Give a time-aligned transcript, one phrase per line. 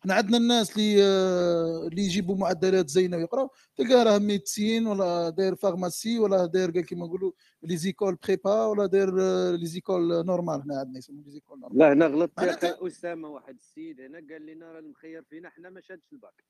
[0.00, 5.54] إحنا عندنا الناس اللي آه، اللي يجيبوا معدلات زينة ويقراو تلقاه راه médecine ولا داير
[5.54, 7.32] pharmacie ولا داير كيما نقولوا
[7.62, 10.62] les écoles prépa ولا داير آه، les écoles normales.
[10.62, 11.78] هنا عندنا يسموا les écoles normales.
[11.78, 12.30] لا هنا غلط.
[12.38, 16.44] يا معناتها- اسامه واحد السيد هنا قال لنا راه المخير فينا حنا ما شادش الباك.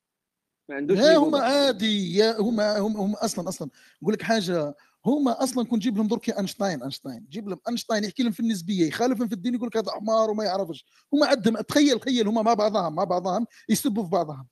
[0.68, 1.38] ما عندوش ها هما.
[1.38, 2.16] عادي.
[2.16, 3.68] يا هما هم هم أصلا أصلا.
[4.02, 4.74] نقول لك حاجة
[5.07, 7.27] هما أصلا كنت جيب لهم درك أينشتاين أينشتاين.
[7.30, 10.45] جيب لهم أينشتاين يحكي لهم في النسبية يخالفهم في الدين يقول لك هذا حمار وما
[10.45, 10.86] يعرفش.
[11.12, 14.47] هما عندهم تخيل تخيل هما مع بعضهم مع بعضهم يسبوا في بعضهم.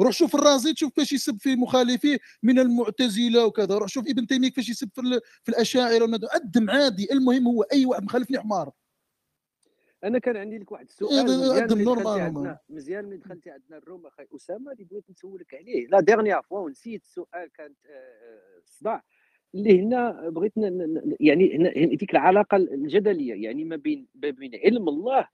[0.00, 3.74] روح شوف الرازي تشوف كيفاش يسب في مخالفيه من المعتزلة وكذا.
[3.74, 6.20] روح شوف ابن تيمية كيفاش يسب في, في الأشاعرة.
[6.32, 7.12] عدم عادي.
[7.12, 8.70] المهم هو أي واحد مخالفني حمار
[10.04, 14.06] أنا كان عندي لك واحد السؤال عندهم ملي نورمال مزيان ملي دخلتي عندنا الروم.
[14.06, 15.86] أخي أسامة اللي بغيت نسولك عليه.
[15.86, 19.02] لا ديرنيير فوا ونسيت السؤال كانت آه، الصداع
[19.54, 20.52] اللي هنا بغيت
[21.20, 25.28] يعني هنا ديك العلاقة الجدلية يعني ما بين ما بين علم الله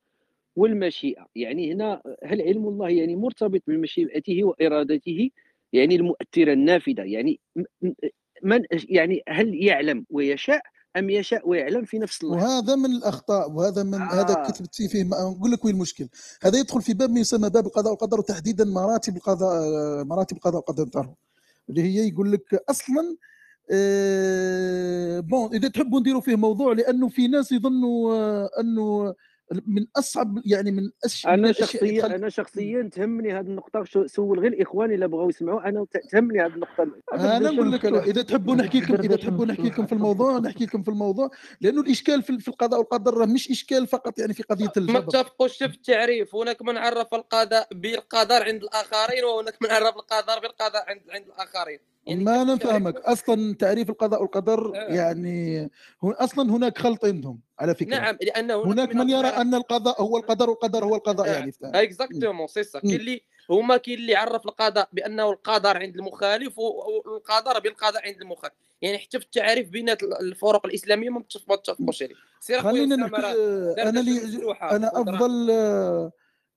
[0.56, 1.26] والمشيئة.
[1.34, 5.30] يعني هنا هل علم الله يعني مرتبط بمشيئته وإرادته؟
[5.72, 7.02] يعني المؤثرة النافذة.
[7.02, 7.40] يعني
[8.42, 10.62] من يعني هل يعلم ويشاء
[10.96, 14.20] أم يشاء ويعلم في نفس اللحظه وهذا من الأخطاء وهذا من آه.
[14.20, 16.08] هذا كتبت فيه نقول لك وين المشكل.
[16.42, 21.14] هذا يدخل في باب ما يسمى باب القضاء والقدر وتحديدا مراتب القضاء مراتب القضاء والقدر
[21.70, 23.37] اللي هي يقول لك أصلا آه،
[25.20, 29.14] بون إذا تحبوا نديروا فيه موضوع لأنه في ناس يظنوا آه، أنه
[29.66, 31.26] من أصعب يعني من أش...
[31.26, 35.68] أنا اللي شخصيا أنا شخصيا تهمني هذه النقطة شو- سول غير الاخوان الا بغاو يسمعوا
[35.68, 36.86] أنا تهمني هذه النقطة.
[37.12, 40.82] أنا نقول لك إذا تحبوا نحكي لكم إذا تحبوا نحكي لكم في الموضوع نحكي لكم
[40.82, 41.30] في الموضوع
[41.60, 44.98] لأنه الإشكال في في القضاء والقدر راه مش إشكال فقط يعني في قضية ما الجبر.
[44.98, 50.84] اتفقوش في التعريف هناك من عرف القضاء بالقدر عند الآخرين وهناك من عرف القدر بالقضاء
[50.88, 54.94] عند عند الآخرين يعني ما أنا؟ فاهمك أصلا تعريف القضاء والقدر آه.
[54.94, 55.70] يعني
[56.04, 60.16] هو أصلا هناك خلط عندهم على فكرة نعم لأن هناك من يرى أن القضاء هو
[60.16, 61.32] القدر والقدر هو القضاء آه.
[61.32, 62.80] يعني؟ exactement c'est ça.
[62.80, 68.54] كاين اللي هما كاين اللي عرف القضاء بأنه القدر عند المخالف والقدر بالقضاء عند المخالف
[68.82, 69.88] يعني حتى في التعريف بين
[70.20, 72.14] الفرق الإسلامية ما متفق- ما تتفقوش عليه
[72.60, 74.76] خلينا أنا دردشة لي مفتوحة.
[74.76, 75.50] أنا أفضل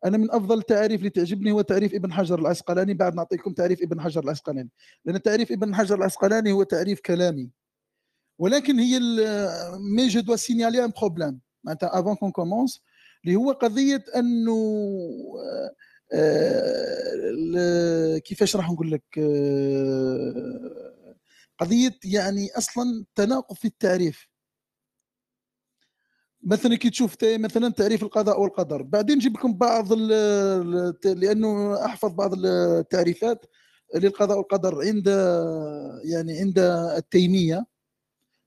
[0.05, 2.93] أنا من أفضل التعريف اللي تعجبني هو تعريف ابن حجر العسقلاني.
[2.93, 4.69] بعد نعطيكم تعريف ابن حجر العسقلاني.
[5.05, 7.49] لأن تعريف ابن حجر العسقلاني هو تعريف كلامي.
[8.39, 8.99] ولكن هي
[9.95, 12.81] mais je dois signaler un problème معناتها avant qu'on commence
[13.25, 14.51] اللي هو قضية أنه
[16.13, 21.15] آه، آه، كيفاش راح نقول لك آه،
[21.59, 24.27] قضية يعني أصلا تناقض في التعريف.
[26.43, 28.81] مثلا كي تشوف مثلا تعريف القضاء والقدر.
[28.81, 29.93] بعدين نجيب لكم بعض
[31.05, 33.45] لأنه أحفظ بعض التعريفات
[33.95, 35.07] للقضاء والقدر عند
[36.03, 36.59] يعني عند
[36.97, 37.65] التيمية.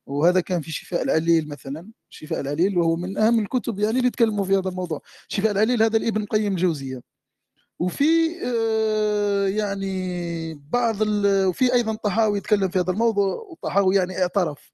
[0.07, 4.45] وهذا كان في شفاء العليل مثلا شفاء العليل وهو من أهم الكتب يعني اللي يتكلموا
[4.45, 5.01] في هذا الموضوع.
[5.29, 7.01] شفاء العليل هذا الابن القيم الجوزية.
[7.79, 8.05] وفي
[8.47, 10.97] آه، يعني بعض
[11.49, 14.74] وفي أيضا طحاوي يتكلم في هذا الموضوع وطحاوي يعني اعترف.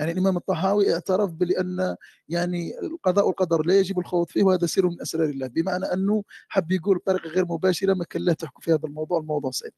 [0.00, 1.96] يعني الإمام الطحاوي اعترف بان
[2.28, 5.46] يعني القضاء والقدر لا يجب الخوض فيه وهذا سر من أسرار الله.
[5.46, 9.50] بمعنى أنه حب يقول بطريقة غير مباشرة ما كان لا تحكوا في هذا الموضوع الموضوع
[9.50, 9.70] صعب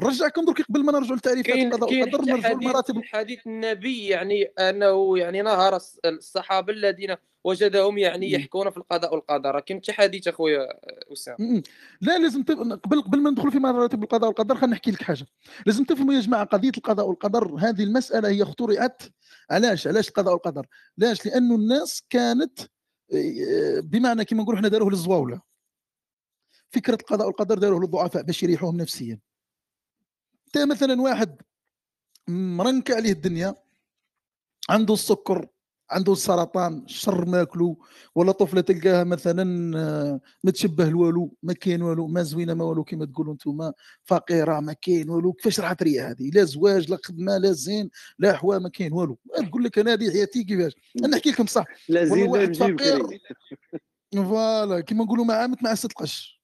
[0.00, 5.18] نرجعكم درك قبل ما نرجعوا لتعريفات القضاء والقدر نرجعوا حديث لمراتب حديث النبي يعني أنه
[5.18, 8.32] يعني نهر الص- الصحابة الذين وجدهم يعني.
[8.32, 9.58] يحكون في القضاء والقدر.
[9.58, 10.68] حتى حديث أخويا
[11.12, 11.62] أسامة؟ م-م.
[12.00, 12.58] لا لازم تف...
[12.58, 15.26] قبل قبل ما ندخل في مراتب القضاء والقدر خلينا نحكي لك حاجة.
[15.66, 19.02] لازم تفهموا يا جماعة قضية القضاء والقدر هذه المسألة هي اخترعت.
[19.50, 22.60] علاش؟ علاش القضاء والقدر؟ لاش لأنه الناس كانت
[23.14, 25.40] آه، بمعنى كما نقولوا إحنا داروه للزواولة.
[26.70, 29.18] فكرة القضاء والقدر داروه للضعفاء باش يريحوهم نفسيا.
[30.46, 31.42] انت مثلا واحد
[32.28, 33.54] مرنكع عليه الدنيا
[34.68, 35.48] عنده السكر
[35.90, 37.78] عنده السرطان شر ماكلو
[38.14, 42.84] ولا طفله تلقاها مثلا آه، ما تشبه الوالو ما كاين والو ما زوينة ما والو
[42.84, 43.72] كما تقولوا أنتم
[44.04, 48.36] فقيرة ما كاين والو كيفاش راح تريح هذه؟ لا زواج لا خدمة لا زين لا
[48.36, 49.18] حوا ما كاين والو.
[49.48, 51.64] تقول لك أنا هذه حياتي كيفاش؟ أنا نحكي لكم صح.
[51.88, 53.20] لا واحد نجيب فقير.
[54.14, 56.40] فوالا كما نقولوا مع عامة مع ست قش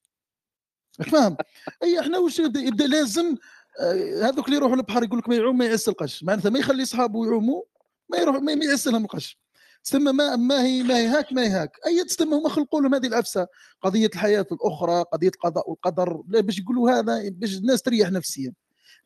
[1.12, 1.36] فاهم؟
[1.82, 3.36] أي إحنا واش يبدا, لازم
[3.80, 6.24] آه، هذوك اللي يروحوا للبحر يقول لك ما يعوم ما يعس القش.
[6.24, 7.62] معناتها ما يخلي صحابه يعوموا
[8.10, 9.38] ما يروح ما ما يعس لهم القش.
[9.86, 11.76] تسمى ما ما هي ما هي هاك ما هي هاك.
[11.86, 13.46] أي تسمى هما خلقوا لهم هذه العفسه
[13.82, 18.52] قضية الحياة الأخرى قضية القضاء والقدر باش يقولوا هذا باش الناس تريح نفسيا.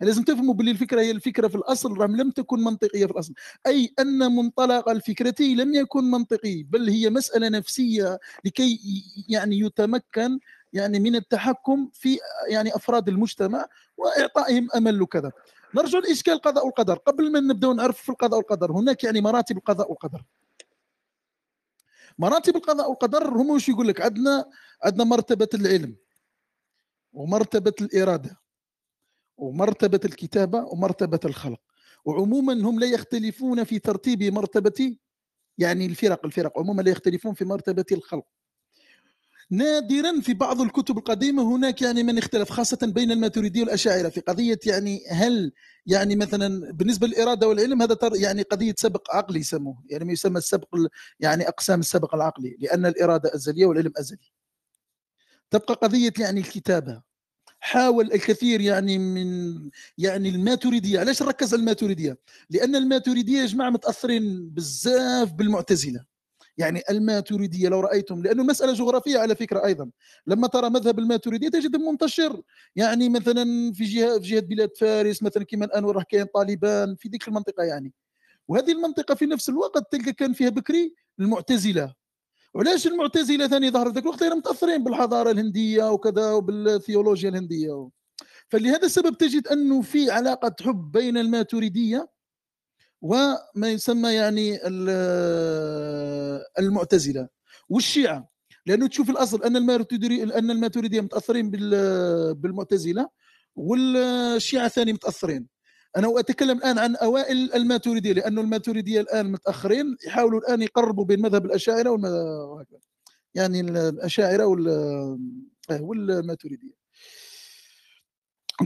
[0.01, 3.35] لازم تفهموا باللي الفكرة هي الفكرة في الأصل راه لم تكن منطقية في الأصل.
[3.67, 8.81] أي أن منطلق الفكرة لم يكن منطقي بل هي مسألة نفسية لكي
[9.29, 10.39] يعني يتمكن
[10.73, 12.19] يعني من التحكم في
[12.49, 13.67] يعني أفراد المجتمع
[13.97, 15.33] وإعطائهم أمل وكذا.
[15.75, 19.91] نرجع لإشكال القضاء والقدر قبل ما نبداو نعرف في القضاء والقدر هناك يعني مراتب القضاء
[19.91, 20.23] والقدر
[22.21, 24.51] مراتب القضاء والقدر هم وش يقول لك؟ عندنا
[24.85, 25.97] عندنا مرتبة العلم
[27.13, 28.41] ومرتبة الإرادة
[29.37, 31.61] ومرتبة الكتابة ومرتبة الخلق.
[32.05, 34.97] وعموما هم لا يختلفون في ترتيب مرتبة
[35.59, 38.27] يعني الفرق الفرق عموما لا يختلفون في مرتبة الخلق.
[39.51, 44.09] نادرا في بعض الكتب القديمة هناك يعني من اختلف خاصة بين الماتريدية والأشاعرة.
[44.09, 45.53] في قضية يعني هل
[45.87, 49.83] يعني مثلا بالنسبة للإرادة والعلم هذا يعني قضية سبق عقلي يسموه.
[49.91, 50.69] يعني ما يسمى السبق
[51.21, 54.19] يعني أقسام السبق العقلي لأن الإرادة أزلية والعلم أزلي.
[55.51, 57.03] تبقى قضية يعني الكتابة.
[57.61, 61.01] حاول الكثير يعني من يعني الماتريدية.
[61.01, 62.19] علاش نركز على الماتريدية؟
[62.51, 66.10] لأن الماتريدية يا جماعة متأثرين بزاف بالمعتزلة.
[66.59, 69.91] يعني الماتريدية لو رأيتم لأنه المساله جغرافية على فكرة أيضا.
[70.27, 72.43] لما ترى مذهب الماتريدية تجد منتشر.
[72.77, 77.09] يعني مثلا في جهة في جهة بلاد فارس مثلا كما الآن راه كاين طالبان في
[77.09, 77.93] ديك المنطقة يعني.
[78.49, 81.95] وهذه المنطقة في نفس الوقت تلقى كان فيها بكري المعتزلة.
[82.55, 87.89] وعلاش المعتزلة ثاني ظهرت ذاك الوقت؟ متأثرين بالحضارة الهندية وكذا وبالثيولوجيا الهندية.
[88.49, 92.11] فلهذا السبب تجد أنه في علاقة حب بين الماتريدية
[93.03, 94.59] وما يسمى يعني
[96.59, 97.29] المعتزلة.
[97.69, 98.29] والشيعة
[98.67, 101.51] لأنه تشوف الأصل أن الماتريديه أن الماتريدية متأثرين
[102.35, 103.09] بالمعتزلة
[103.57, 105.47] والشيعة ثاني متأثرين.
[105.97, 111.47] أنا أتكلم الآن عن أوائل الماتريدية لأنه الماتريدية الآن متأخرين يحاولوا الآن يقربوا بين مذهب
[111.47, 112.79] الأشاعرة وهكذا
[113.35, 114.47] يعني الأشاعرة
[115.81, 116.81] والماتريدية.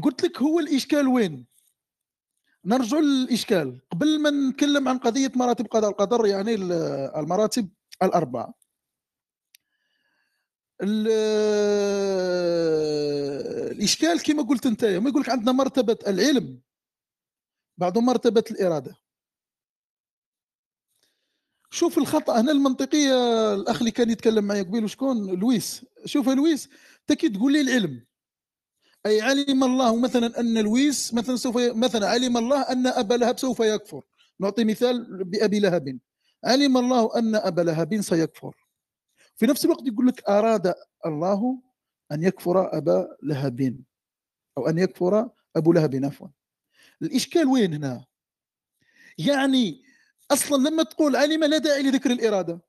[0.03, 1.47] قلت لك هو الإشكال وين؟
[2.67, 3.81] نرجع للإشكال.
[3.91, 7.69] قبل ما نتكلم عن قضية مراتب قضاء القدر يعني المراتب
[8.03, 8.55] الأربعة.
[13.73, 16.61] الإشكال كما قلت أنت ما يقول لك عندنا مرتبة العلم
[17.79, 18.97] بعد مرتبة الإرادة.
[21.71, 23.15] شوف الخطأ هنا المنطقية
[23.55, 25.87] الأخ اللي كان يتكلم معي قبيل وشكون؟ لويس.
[26.05, 26.69] شوف لويس
[27.11, 28.05] أنت تقول لي العلم
[29.07, 33.61] أي علم الله مثلا أن لويس مثلا سوف مثلا علم الله أن أبا لهب سوف
[33.61, 34.05] يكفر.
[34.41, 35.99] نعطي مثال بأبي لهب.
[36.45, 38.55] علم الله أن أبا لهب سيكفر.
[39.37, 40.75] في نفس الوقت يقول لك أراد
[41.07, 41.63] الله
[42.13, 43.81] أن يكفر أبا لهب
[44.59, 46.29] أو أن يكفر أبو لهب عفوا.
[47.03, 48.05] الإشكال وين هنا؟
[49.19, 49.85] يعني
[50.31, 52.61] أصلا لما تقول علم لا داعي لذكر الإرادة.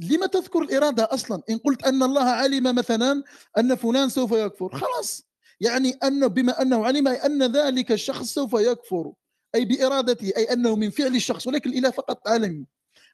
[0.00, 3.22] لما تذكر الإرادة أصلا؟ إن قلت أن الله علم مثلا
[3.58, 4.78] أن فلان سوف يكفر.
[4.78, 5.26] خلاص.
[5.60, 9.12] يعني أنه بما أنه علم أي أن ذلك الشخص سوف يكفر.
[9.54, 12.66] أي بإرادته أي أنه من فعل الشخص ولكن الإله فقط علم.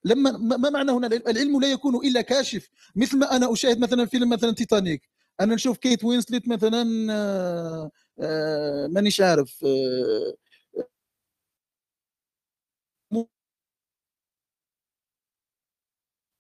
[0.05, 2.69] لما ما معنى هنا؟ العلم لا يكون إلا كاشف.
[2.97, 5.03] مثل ما أنا أشاهد مثلا فيلم مثلا تيتانيك.
[5.41, 7.91] أنا نشوف كيت وينسلت مثلا آه،
[8.21, 10.35] آه، مانيش عارف آه،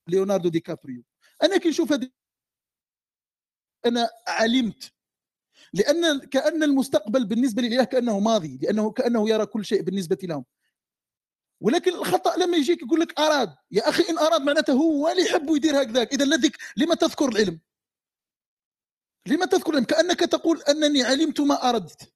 [0.08, 1.03] ليوناردو دي كابريو.
[1.43, 2.11] أنا كي نشوف هذه
[3.87, 4.93] أنا علمت.
[5.73, 10.44] لأن كأن المستقبل بالنسبة للإله كأنه ماضي لأنه كأنه يرى كل شيء بالنسبة لهم.
[11.61, 13.56] ولكن الخطأ لما يجيك يقول لك أراد.
[13.70, 16.12] يا أخي إن أراد معناته هو اللي يحب يدير هكذاك.
[16.14, 17.61] إذا لذيك لما تذكر العلم؟
[19.26, 22.16] لما تذكر العلم؟ كأنك تقول أنني علمت ما أردت.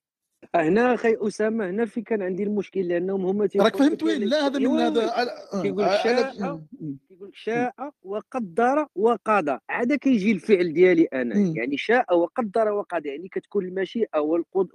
[0.55, 4.59] هنا أخي أسامة هنا في كان عندي المشكل لأنهم هما راك فهمت وين؟ لا هذا
[4.59, 6.33] من هذا كيقول شاء
[7.09, 9.59] كيقول شاء وقدر وقضى.
[9.69, 14.69] عاد كيجي الفعل ديالي أنا يعني شاء وقدر وقضى يعني كتكون المشيئة والقد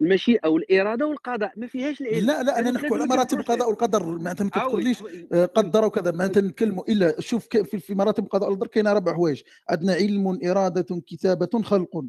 [0.00, 2.26] والمشيئه والإرادة والقضاء ما فيهاش العلم.
[2.26, 4.04] لا لا أنا نحكي على مراتب القضاء والقدر.
[4.04, 6.10] معناتها ما تقوليش آه، قدر وكذا.
[6.10, 9.42] معناتها نتكلموا إلا شوف في مراتب القضاء والقدر كاين أربع حوايج.
[9.68, 12.04] عندنا علم إرادة كتابة خلق.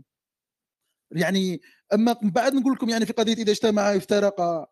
[1.12, 1.62] يعني
[1.94, 4.68] أما بعد نقول لكم يعني في قضية إذا اجتمع افترق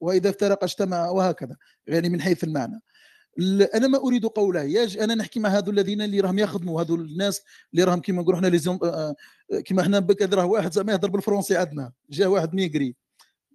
[0.00, 1.56] وإذا افترق اجتمع وهكذا
[1.86, 2.80] يعني من حيث المعنى.
[3.74, 7.42] أنا ما أريد قوله ياج أنا نحكي مع هذو الذين اللي راهم يخدموا هذو الناس
[7.72, 9.14] اللي راهم كيما نقولوا لي آه،
[9.64, 12.96] كيما إحنا بكري راه واحد زعما يهضر بالفرنسي عندنا جا واحد émigré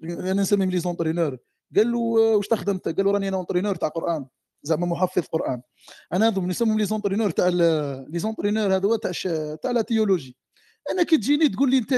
[0.03, 1.37] أنا نسميهم les entraîneurs
[1.75, 4.25] قال له واش تخدم قال له راني أنا entraîneur تاع قرآن
[4.63, 5.61] زعما محفظ قرآن.
[6.13, 9.11] أنا نسميهم les entraîneurs تاع les entraîneurs هذو تاع
[9.55, 10.37] تاع la théologie.
[10.91, 11.93] أنا كي تجيني تقول لي انت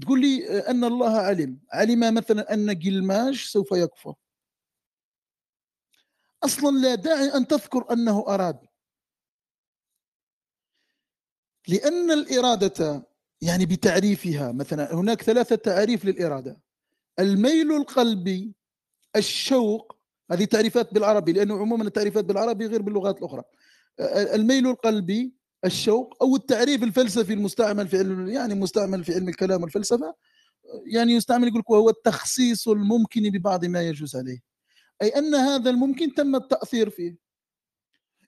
[0.00, 4.14] تقول لي أن الله علم علم مثلا أن جلماش سوف يكفر.
[6.44, 8.58] أصلا لا داعي أن تذكر أنه اراد
[11.68, 13.06] لأن الإرادة
[13.40, 16.60] يعني بتعريفها مثلا هناك ثلاثة تعريف للإرادة.
[17.18, 18.54] الميل القلبي
[19.16, 19.96] الشوق
[20.30, 23.42] هذه تعريفات بالعربي لأنه عموما التعريفات بالعربي غير باللغات الأخرى.
[24.34, 25.35] الميل القلبي
[25.66, 30.14] الشوق أو التعريف الفلسفي المستعمل في علم يعني مستعمل في علم الكلام والفلسفة
[30.86, 34.42] يعني يستعمل يقول لك وهو التخصيص الممكن ببعض ما يجوز عليه.
[35.02, 37.16] أي أن هذا الممكن تم التأثير فيه.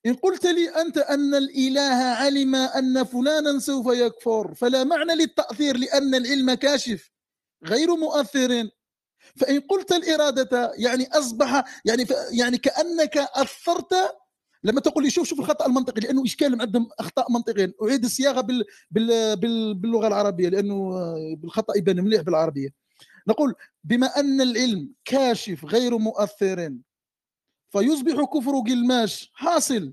[0.07, 6.15] إن قلت لي أنت أن الإله علم أن فلانا سوف يكفر فلا معنى للتأثير لأن
[6.15, 7.11] العلم كاشف
[7.65, 8.69] غير مؤثر.
[9.37, 13.95] فإن قلت الإرادة يعني أصبح يعني يعني كأنك أثرت
[14.65, 18.65] لما تقول لي شوف شوف الخطأ المنطقي لأنه إشكال عندهم أخطاء منطقية أعيد الصياغة بال
[18.91, 20.91] بال بال باللغة العربية لأنه
[21.35, 22.69] بالخطأ يبان مليح بالعربية.
[23.29, 26.79] نقول بما أن العلم كاشف غير مؤثر
[27.71, 29.93] فيصبح كفر قلماش حاصل.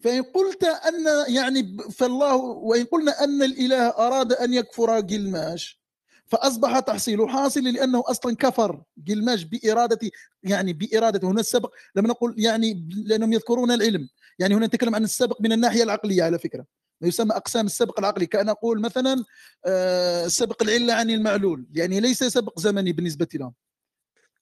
[0.00, 5.80] فإن قلت أن يعني فالله وإن قلنا أن الإله أراد أن يكفر قلماش
[6.26, 8.82] فأصبح تحصيل حاصل لأنه أصلا كفر.
[9.08, 10.10] قلماش بإرادة
[10.42, 14.08] يعني بإرادة هنا السبق لما نقول يعني لأنهم يذكرون العلم.
[14.38, 16.66] يعني هنا نتكلم عن السبق من الناحية العقلية على فكرة.
[17.00, 18.26] ما يسمى أقسام السبق العقلي.
[18.26, 19.24] كأن أقول مثلا
[19.66, 21.66] آه، سبق العلة عن المعلول.
[21.74, 23.52] يعني ليس سبق زمني بالنسبة لهم.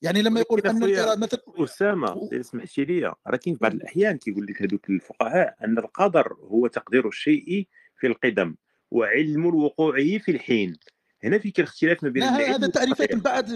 [0.03, 4.63] يعني لما يقول أن القراءه مثلا أسامة اسمح لي راه كاين بعض الأحيان كيقول لك
[4.63, 7.69] هذوك الفقهاء أن القدر هو تقدير الشيء
[8.01, 8.55] في القدم
[8.91, 10.77] وعلم وقوعه في الحين.
[11.25, 13.47] هنا في اختلاف ما بين هذا التعريفات من بعد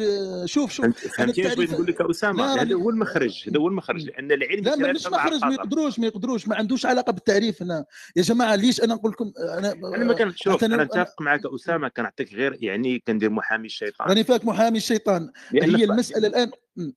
[0.44, 4.32] شوف شوف فهمتي اش بغيت نقول لك اسامه هذا هو المخرج هذا هو المخرج لأن
[4.32, 7.84] العلم لا مش مخرج ما يقدروش ما يقدروش ما عندوش علاقة بالتعريف هنا.
[8.16, 12.34] يا جماعة ليش أنا نقول لكم أنا أنا ما كنشوف أنا نتفق معك اسامه كنعطيك
[12.34, 14.08] غير يعني كندير محامي الشيطان.
[14.08, 15.30] راني فاك محامي الشيطان.
[15.52, 16.50] هي المسألة الان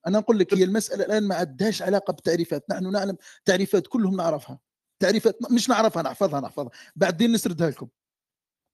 [0.07, 2.65] أنا نقول لك هي المسألة الآن ما عندهاش علاقة بالتعريفات.
[2.69, 4.59] نحن نعلم تعريفات كلهم نعرفها.
[4.99, 6.71] تعريفات مش نعرفها نحفظها نحفظها.
[6.95, 7.87] بعدين نسردها لكم.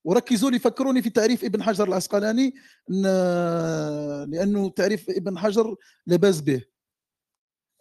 [0.07, 2.53] وركزوا لي فكروني في تعريف ابن حجر العسقلاني
[4.27, 5.75] لأنه تعريف ابن حجر
[6.07, 6.61] لباس به.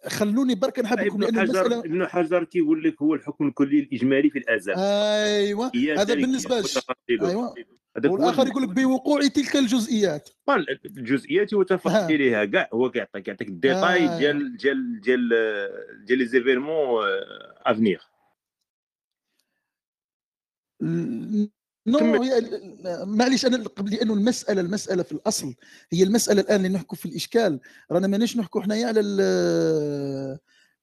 [0.07, 4.73] خلوني برك نحبكم لأن المسألة ابن حجر كيقول لك هو الحكم الكلي الإجمالي في الأزل.
[4.77, 6.63] أيوه هذا بالنسبة
[7.09, 7.53] أيوه.
[8.05, 10.29] والآخر يقول لك بوقوع تلك الجزئيات.
[10.85, 14.17] الجزئيات وتفاصيلها كاع هو كيعطيك يعطيك الديتاي آه.
[14.17, 15.29] ديال ديال ديال
[16.05, 17.03] ديال les événements
[17.65, 17.99] à venir.
[21.87, 21.99] non
[23.05, 25.55] معليش أنا قبل لأنه المسألة المسألة في الأصل
[25.91, 27.59] هي المسألة الآن اللي نحكوا في الإشكال.
[27.91, 29.01] رانا ماناش نحكوا حنايا على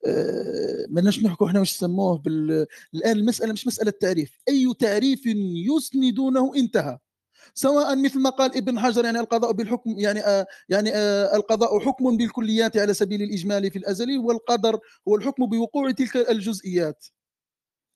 [0.06, 2.66] آه، ماناش نحكوا حنا واش سموه بال...
[2.94, 5.20] الآن المسألة مش مسألة تعريف أي تعريف
[5.76, 6.98] يسندونه انتهى.
[7.54, 12.16] سواء مثل ما قال ابن حجر يعني القضاء بالحكم يعني آه يعني آه القضاء حكم
[12.16, 17.06] بالكليات على سبيل الإجمال في الازل والقدر هو الحكم بوقوع تلك الجزئيات.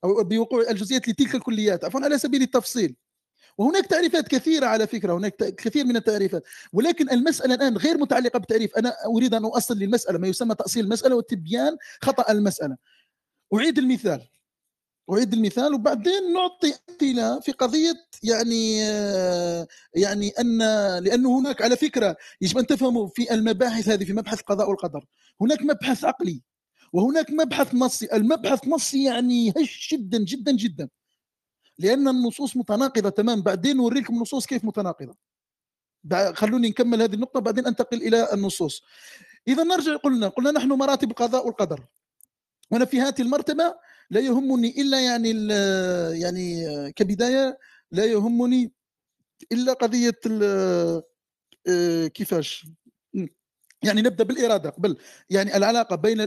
[0.05, 1.85] أو بوقوع الجزئيات لتلك الكليات.
[1.85, 2.97] عفوا على سبيل التفصيل؟
[3.59, 6.43] وهناك تعريفات كثيرة على فكرة هناك كثير من التعريفات.
[6.73, 11.17] ولكن المسألة الآن غير متعلقة بالتعريف أنا أريد أن أؤصل للمسألة ما يسمى تأصيل المسألة
[11.17, 12.77] وتبيان خطأ المسألة.
[13.55, 14.29] أعيد المثال.
[15.13, 18.79] أعيد المثال وبعدين نعطي أمثلة في قضية يعني
[19.95, 20.59] يعني أن
[20.99, 25.05] لأنه هناك على فكرة يجب أن تفهموا في المباحث هذه في مبحث القضاء والقدر
[25.41, 26.43] هناك مبحث عقلي.
[26.93, 30.89] وهناك مبحث نصي المبحث نصي يعني هش جدا جدا جدا.
[31.79, 35.17] لأن النصوص متناقضة تمام بعدين نوري لكم النصوص كيف متناقضة.
[36.35, 38.83] خلوني نكمل هذه النقطة بعدين أنتقل إلى النصوص.
[39.49, 41.87] إذا نرجع قلنا قلنا نحن مراتب القضاء والقدر
[42.71, 43.75] وأنا في هذه المرتبة
[44.11, 45.49] لا يهمني إلا يعني
[46.21, 47.59] يعني كبداية
[47.93, 48.73] لا يهمني
[49.53, 50.21] إلا قضية
[51.69, 52.67] آه، كيفاش؟
[53.83, 54.97] يعني نبدأ بالإرادة قبل.
[55.31, 56.21] يعني العلاقة بين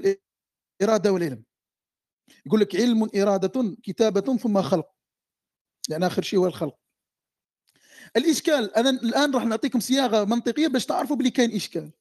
[0.84, 1.44] إرادة والعلم
[2.46, 4.88] يقول لك علم إرادة كتابة ثم خلق.
[5.90, 6.76] يعني آخر شيء هو الخلق.
[8.18, 11.92] الإشكال أنا الآن راح نعطيكم صياغة منطقية باش تعرفوا بلي كاين إشكال.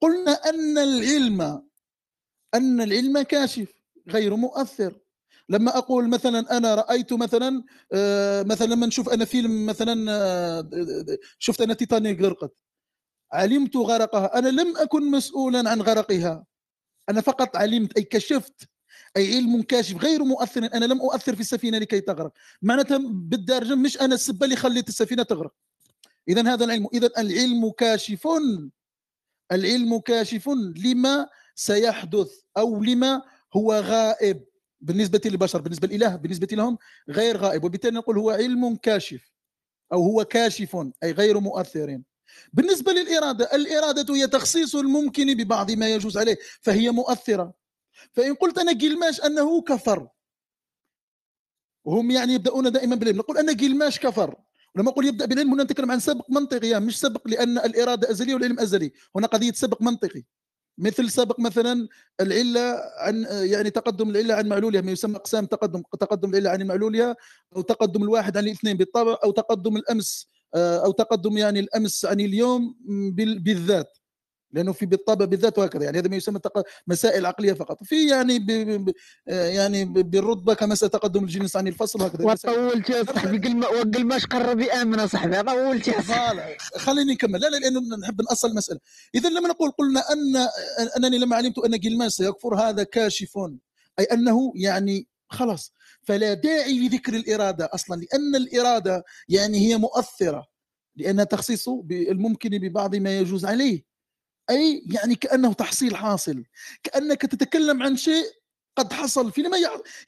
[0.00, 1.62] قلنا أن العلم
[2.54, 3.72] أن العلم كاشف
[4.08, 4.98] غير مؤثر.
[5.48, 10.70] لما أقول مثلا أنا رأيت مثلا آه، مثلا لما نشوف أنا فيلم مثلا آه،
[11.38, 12.52] شفت أنا تيتانيك غرقت.
[13.32, 14.38] علمت غرقها.
[14.38, 16.46] أنا لم أكن مسؤولا عن غرقها.
[17.08, 18.68] أنا فقط علمت أي كشفت
[19.16, 22.32] أي علم كاشف غير مؤثر أنا لم أؤثر في السفينة لكي تغرق.
[22.62, 25.54] معناتها بالدارجه مش أنا السبة اللي خليت السفينة تغرق.
[26.28, 26.86] اذا هذا العلم.
[26.94, 28.28] اذا العلم كاشف.
[29.52, 30.48] العلم كاشف.
[30.84, 33.22] لما سيحدث أو لما
[33.56, 34.44] هو غائب
[34.80, 37.64] بالنسبة للبشر بالنسبة للإله بالنسبة لهم غير غائب.
[37.64, 39.30] وبالتالي نقول هو علم كاشف
[39.92, 42.00] أو هو كاشف أي غير مؤثر.
[42.52, 47.54] بالنسبة للإرادة الإرادة هي تخصيص الممكن ببعض ما يجوز عليه فهي مؤثرة.
[48.12, 50.08] فإن قلت أنا جلماش أنه كفر
[51.84, 54.36] وهم يعني يبدأون دائما بالعلم نقول أن جلماش كفر.
[54.74, 58.60] ولما أقول يبدأ بالعلم هنا نتكلم عن سبق منطقي مش سبق لأن الإرادة أزلية والعلم
[58.60, 58.92] أزلي.
[59.16, 60.24] هنا قضية سبق منطقي.
[60.78, 61.88] مثل سبق مثلا
[62.20, 67.16] العلة عن يعني تقدم العلة عن معلولها ما يسمى أقسام تقدم تقدم العلة عن معلولها
[67.56, 72.76] أو تقدم الواحد عن الاثنين بالطبع أو تقدم الأمس أو تقدم يعني الأمس عن اليوم
[73.18, 73.98] بالذات.
[74.52, 75.84] لأنه في بالطبع بالذات وهكذا.
[75.84, 76.40] يعني هذا ما يسمى
[76.86, 77.84] مسائل عقلية فقط.
[77.84, 78.46] في يعني ب
[78.84, 78.92] ب
[79.26, 84.18] يعني بالرتبة كمساله تقدم الجنس عن الفصل هكذا وطولت يا صاحبي قل ما وقل ما
[84.30, 86.56] قرب يامن يا صاحبي طولت يا صاحبي.
[86.76, 87.40] خليني نكمل.
[87.40, 88.80] لا لا لأنه نحب نأصل المسألة.
[89.14, 90.48] اذا لما نقول قلنا أن
[90.96, 93.32] أنني لما علمت أن جلمان سيكفر هذا كاشف
[93.98, 95.72] أي أنه يعني خلاص.
[96.06, 100.46] فلا داعي لذكر الإرادة أصلا لأن الإرادة يعني هي مؤثرة
[100.96, 103.84] لأنها تخصيص الممكن ببعض ما يجوز عليه.
[104.50, 106.44] أي يعني كأنه تحصيل حاصل
[106.82, 108.24] كأنك تتكلم عن شيء
[108.76, 109.32] قد حصل.
[109.32, 109.42] في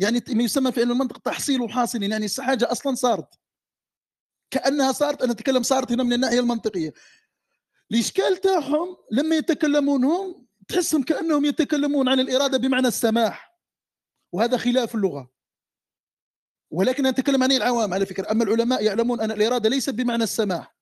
[0.01, 3.35] يعني ما يسمى في علم المنطق تحصيل حاصل يعني الحاجة أصلا صارت.
[4.51, 6.93] كأنها صارت أنا أتكلم صارت هنا من الناحية المنطقية.
[7.91, 13.59] الإشكال تاعهم لما يتكلمون هم تحسهم كأنهم يتكلمون عن الإرادة بمعنى السماح
[14.33, 15.38] وهذا خلاف اللغة.
[16.71, 18.31] ولكن نتكلم عن العوام على فكرة.
[18.31, 20.79] أما العلماء يعلمون أن الإرادة ليست بمعنى السماح.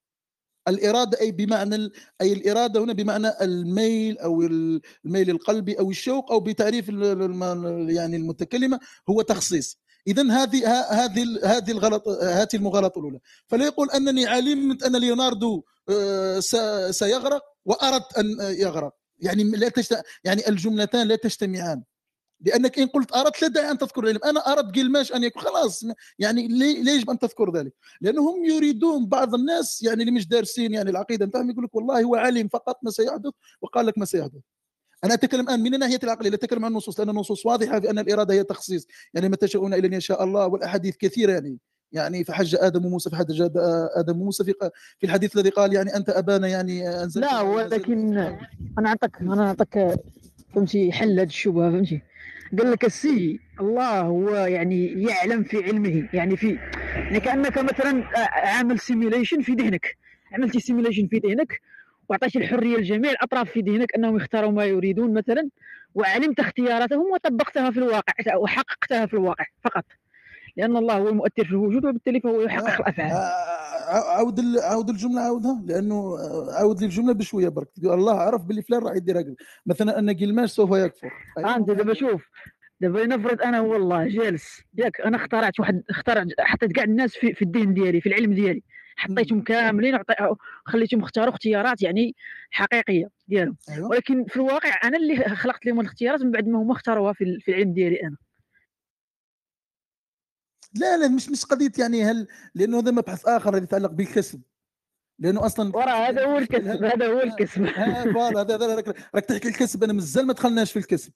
[0.67, 1.89] الإرادة أي بمعنى
[2.21, 8.79] أي الإرادة هنا بمعنى الميل أو الميل القلبي أو الشوق أو بتعريف يعني المتكلمة
[9.09, 9.79] هو تخصيص.
[10.07, 13.19] إذا هذه هذه هذه الغلط هذه المغالطة الأولى.
[13.47, 16.39] فلا يقول أنني علمت أن ليوناردو آه،
[16.91, 18.93] سيغرق وأردت أن يغرق.
[19.19, 20.03] يعني لا تشت...
[20.23, 21.83] يعني الجملتان لا تجتمعان.
[22.41, 25.41] لأنك إن قلت أردت لا داعي أن تذكر العلم أنا أردت قلماش أن يكون.
[25.41, 25.85] خلاص
[26.19, 30.89] يعني ليه يجب أن تذكر ذلك؟ لانهم يريدون بعض الناس يعني اللي مش دارسين يعني
[30.89, 34.41] العقيدة نتاعهم يقول لك والله هو علم فقط ما سيحدث وقال لك ما سيحدث.
[35.03, 38.33] أنا أتكلم الآن من الناحيه العقليه لا أتكلم عن النصوص لأن النصوص واضحة بان الإرادة
[38.33, 41.57] هي تخصيص يعني ما تشاءون الا أن يشاء الله والأحاديث كثيرة يعني.
[41.91, 43.49] يعني فحج آدم وموسى فحج
[43.95, 44.53] آدم وموسى في
[44.99, 48.17] في الحديث الذي قال يعني أنت أبانا يعني أنزلت لا ولكن
[48.77, 49.99] أنا اعطيك أنا أعطيك
[50.55, 52.01] فهمتي حل هذه الشبهة فهمتي؟
[52.59, 56.09] قال لك السي الله هو يعني يعلم في علمه.
[56.13, 56.59] يعني في
[56.95, 59.97] يعني كأنك مثلا عامل simulation في ذهنك.
[60.31, 61.61] عملتي سيميليشن في ذهنك
[62.09, 65.49] وأعطيت الحرية لجميع الأطراف في ذهنك أنهم يختاروا ما يريدون مثلا
[65.95, 69.85] وعلمت اختياراتهم وطبقتها في الواقع وحققتها في الواقع فقط.
[70.57, 73.11] لأن الله هو المؤثر في الوجود وبالتالي فهو يحقق آه، الأفعال.
[73.11, 76.17] آه، عاود عاود الجملة عاودها لأنه
[76.51, 77.67] عاود لي الجملة بشوية برك.
[77.83, 81.11] الله عرف باللي فلان راح يدير هكذا مثلا أن جيلماش سوف يكفر.
[81.37, 81.55] أيوة.
[81.55, 82.21] أنت دابا شوف
[82.81, 87.41] دابا نفرض أنا والله جالس ياك أنا اخترعت واحد اخترع حطيت كاع الناس في, في
[87.41, 88.63] الدين ديالي في العلم ديالي.
[88.97, 89.99] حطيتهم كاملين
[90.65, 92.15] وخليتهم اختاروا اختيارات يعني
[92.51, 93.57] حقيقية ديالهم.
[93.69, 93.89] أيوة.
[93.89, 97.51] ولكن في الواقع أنا اللي خلقت لهم الاختيارات من بعد ما هما اختاروها في, في
[97.51, 98.17] العلم ديالي أنا.
[100.77, 104.41] لا لا مش مش قضية يعني هل لأنه هذا مبحث آخر يتعلق بالكسب.
[105.19, 107.65] لأنه أصلا ورا هذا هو الكسب هذا هو الكسب.
[108.13, 108.75] فوالا هذا
[109.15, 111.11] راك تحكي الكسب أنا مازال ما دخلناش في الكسب.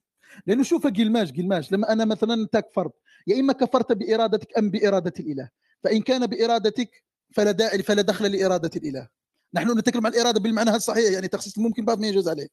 [0.48, 2.94] لأنه شوف قلماش قلماش لما أنا مثلا تكفرت
[3.28, 5.50] يا إما كفرت بإرادتك أم بإرادة الإله.
[5.84, 9.08] فإن كان بإرادتك فلا داعي فلا دخل لإرادة الإله.
[9.54, 12.48] نحن نتكلم عن الاراده بالمعنى الصحيح يعني تخصيص ممكن بعض ما يجوز عليه.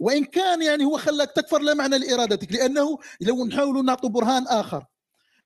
[0.00, 4.84] وإن كان يعني هو خلاك تكفر لا معنى لإرادتك لأنه لو نحاول نعطي برهان آخر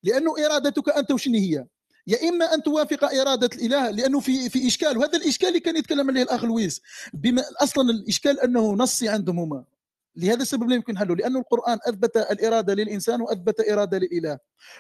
[0.02, 1.64] لأنه إرادتك أنت وشنو هي؟
[2.06, 6.10] يا إما أن توافق إرادة الإله لأنه في في إشكال وهذا الإشكال اللي كان يتكلم
[6.10, 6.82] عليه الأخ لويس
[7.12, 9.64] بما أصلا الإشكال أنه نصي عندهم هما
[10.16, 14.38] لهذا السبب لا يمكن حله لأن القرآن أثبت الإرادة للإنسان وأثبت إرادة للإله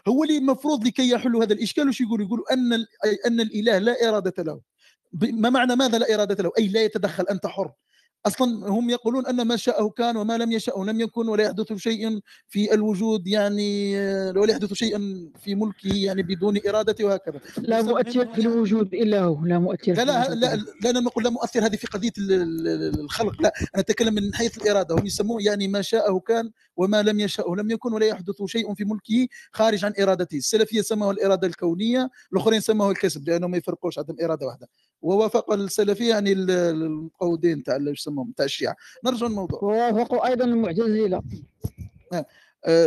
[0.08, 2.72] هو اللي المفروض لكي يحلوا هذا الإشكال وش يقول؟ يقولوا أن
[3.26, 4.60] أن الإله لا إرادة له.
[5.12, 7.72] ما معنى ماذا لا إرادة له؟ أي لا يتدخل أنت حر.
[8.26, 12.20] أصلا هم يقولون أن ما شاءه كان وما لم يشاء لم يكن ولا يحدث شيء
[12.48, 13.96] في الوجود يعني
[14.30, 14.98] ولا يحدث شيء
[15.44, 17.40] في ملكه يعني بدون ارادته وهكذا.
[17.58, 21.30] لا مؤثر في الوجود إلا هو لا مؤثر لا لا لا, لا أنا نقول لا
[21.30, 24.94] مؤثر هذه في قضية الخلق لا أنا أتكلم من حيث الإرادة.
[24.94, 28.84] هم يسموه يعني ما شاءه كان وما لم يشاء لم يكن ولا يحدث شيء في
[28.84, 30.36] ملكه خارج عن إرادته.
[30.36, 34.68] السلفية سموه الإرادة الكونية الأخرين سموه الكسب لأنهم ما يفرقوش عندهم إرادة واحدة.
[35.02, 37.76] ووافق السلفية يعني المقودين تاع
[38.10, 39.64] يسموهم تاع الشيعه نرجع للموضوع.
[39.64, 41.22] ووافقوا أيضا المعتزلة.
[42.12, 42.26] آه،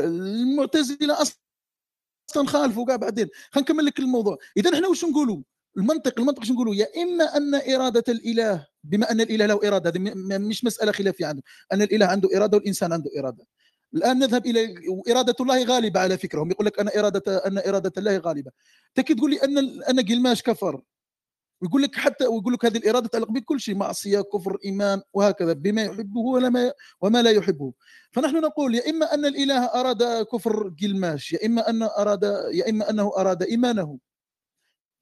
[0.06, 3.30] المعتزلة أصلا خالفوا كاع بعدين.
[3.52, 4.38] خلينا نكمل لك الموضوع.
[4.58, 5.42] إذا إحنا واش نقولوا؟
[5.78, 10.00] المنطق المنطق شو نقولوا؟ يا إما أن إرادة الإله بما أن الإله له إرادة هذه
[10.38, 13.46] مش مسألة خلافيه عنده أن الإله عنده إرادة والإنسان عنده إرادة.
[13.96, 14.76] الآن نذهب إلى
[15.10, 16.44] إرادة الله غالبة على فكرة.
[16.44, 18.52] هم يقول لك أن اراده أن إرادة الله غالبة.
[18.96, 20.82] تكي تقول لي ان أن قلماش كفر.
[21.64, 25.82] ويقول لك حتى ويقول لك هذه الإرادة تتعلق بكل شيء معصية كفر إيمان وهكذا بما
[25.82, 27.74] يحبه ولا وما لا يحبه.
[28.12, 32.90] فنحن نقول يا إما أن الإله أراد كفر قلماش يا إما أن أراد يا إما
[32.90, 34.00] أنه أراد إيمانه.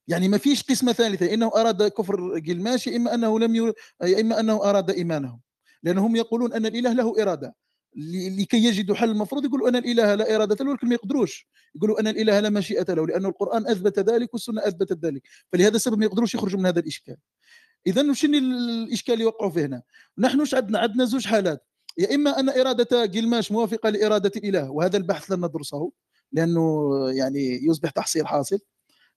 [0.07, 3.73] يعني ما فيش قسمة ثالثة إنه أراد كفر قلماش يا إما أنه لم ير...
[4.03, 5.39] يا إما أنه أراد إيمانه.
[5.83, 7.55] لأنهم يقولون أن الإله له إرادة.
[7.95, 11.47] لكي يجدوا حل المفروض يقولوا أن الإله لا إرادة له ولكن ما يقدروش.
[11.75, 15.21] يقولوا أن الإله لا مشيئة له لأن القرآن أثبت ذلك والسنة أثبتت ذلك.
[15.51, 17.17] فلهذا السبب ما يقدروش يخرجوا من هذا الإشكال.
[17.87, 19.81] اذا وش الإشكال اللي وقعوا فيه هنا؟
[20.17, 21.65] نحن عندنا؟ عندنا زوج حالات.
[21.97, 25.91] يا إما أن إرادة جلماش موافقة لإرادة الاله وهذا البحث لن ندرسه
[26.31, 28.59] لأنه يعني يصبح تحصيل حاصل.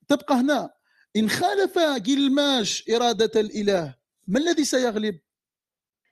[0.09, 0.71] تبقى هنا
[1.17, 3.95] إن خالف جلماش إرادة الإله
[4.27, 5.19] ما الذي سيغلب؟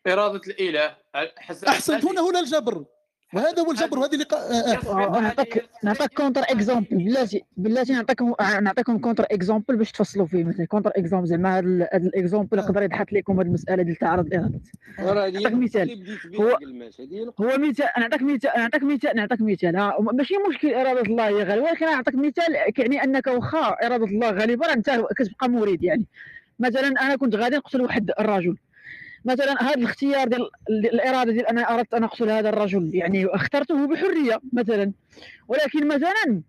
[0.06, 0.96] إرادة الإله.
[1.68, 2.84] أحسنت هنا هنا الجبر.
[3.34, 10.26] وهذا هو الجبر وهذه لا نعطيك نعطيك contre-exemple بلاتي بلاتي نعطيكم نعطيكم contre-exemple باش تفصلوا
[10.26, 10.44] فيه.
[10.44, 15.52] مثلا contre-exemple زعما هذا ال exemple يقدر يضحك لكم هذه المسألة ديال تعارض الإرادة نعطيك
[15.52, 16.18] مثال.
[16.40, 16.58] هو
[17.40, 19.92] هو مثال نعطيك مثال نعطيك مثال نعطيك مثال.
[20.00, 24.72] ماشي مشكل إرادة الله هي غالبه ولكن نعطيك مثال يعني أنك واخا إرادة الله غالبا
[24.72, 26.06] أنت كتبقى مريد يعني.
[26.58, 28.56] مثلا أنا كنت غادي نقتل واحد الرجل.
[29.24, 34.40] مثلا هذا الاختيار ديال الإرادة ديال أنا أردت أن أقتل هذا الرجل يعني اخترته بحرية
[34.52, 34.92] مثلا.
[35.48, 36.42] ولكن مثلا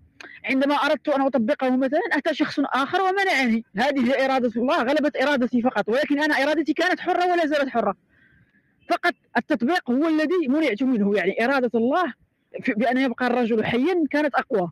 [0.46, 3.66] عندما أردت أن أطبقه مثلا أتى شخص آخر ومنعني.
[3.78, 5.90] هذه هي إرادة الله غلبت إرادتي فقط.
[5.90, 7.96] ولكن أنا إرادتي كانت حرة ولا زالت حرة.
[8.90, 11.16] فقط التطبيق هو الذي منعت منه.
[11.16, 12.14] يعني إرادة الله
[12.68, 14.72] بأن يبقى الرجل حيا كانت أقوى.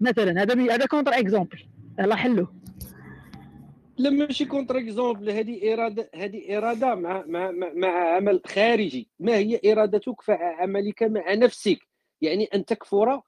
[0.00, 1.66] مثلا هذا هذا contre-exemple
[2.00, 2.48] الله حلو
[3.98, 9.08] لا ماشي contre-exemple هذه إرادة هذه إرادة مع مع مع عمل خارجي.
[9.20, 11.78] ما هي إرادتك في عملك مع نفسك؟
[12.20, 13.22] يعني أن تكفر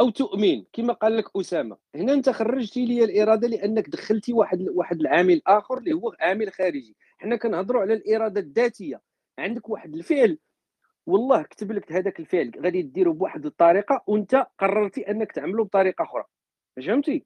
[0.00, 0.64] أو تؤمن.
[0.72, 1.76] كما قال لك أسامة.
[1.94, 6.96] هنا أنت خرجتي لي الإرادة لأنك دخلتي واحد واحد العامل آخر اللي هو عامل خارجي.
[7.18, 9.00] حنا كنهضروا على الإرادة الذاتية.
[9.38, 10.38] عندك واحد الفعل.
[11.06, 12.52] والله كتب لك هذاك الفعل.
[12.64, 16.24] غادي ديره بواحد الطريقة وأنت قررتي أنك تعمله بطريقة أخرى.
[16.76, 17.24] فهمتي؟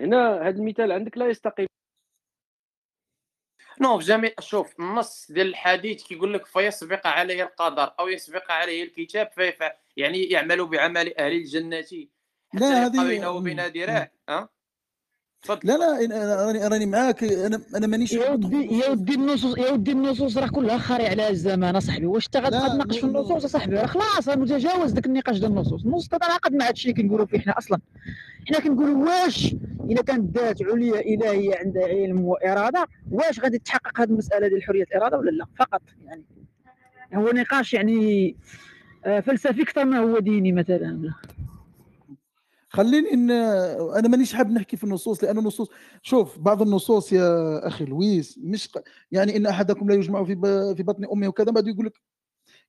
[0.00, 1.66] هنا هذا المثال عندك لا يستقيم.
[3.80, 8.82] نو في جميع شوف النص ديال الحديث كيقول لك فيسبق عليه القدر أو يسبق عليه
[8.82, 12.08] الكتاب فيفعل يعني يعمل بعمل أهل الجنة
[12.54, 14.48] لا هذه بينه وبين ذراع ها؟
[15.64, 17.24] لا لا راني راني معاك.
[17.24, 21.28] أنا أنا مانيش يا ودي يا ودي النصوص يا ودي النصوص راه كلها خاري على
[21.28, 22.06] الزمان أصاحبي.
[22.06, 25.84] واش انت غتناقش في النصوص أصاحبي؟ راه خلاص متجاوز داك النقاش ديال النصوص.
[25.84, 27.78] النصوص تتناقض مع هادشي اللي كنقولوا فيه حنا أصلا.
[28.48, 29.54] حنا كنقولوا واش
[29.90, 34.82] إلا كانت ذات عليا إلهية عندها علم وإرادة واش غادي تحقق هذه المسألة ديال حرية
[34.84, 36.24] الاراده ولا لا؟ فقط يعني.
[37.14, 38.36] هو نقاش يعني
[39.04, 41.12] آه، فلسفي أكثر ما هو ديني مثلا.
[42.70, 45.68] خليني إن أنا مانيش حاب نحكي في النصوص لأن النصوص
[46.02, 48.68] شوف بعض النصوص يا أخي لويس مش
[49.12, 50.34] يعني إن أحدكم لا يجمع في
[50.76, 52.00] في بطن امه وكذا بعد يقول لك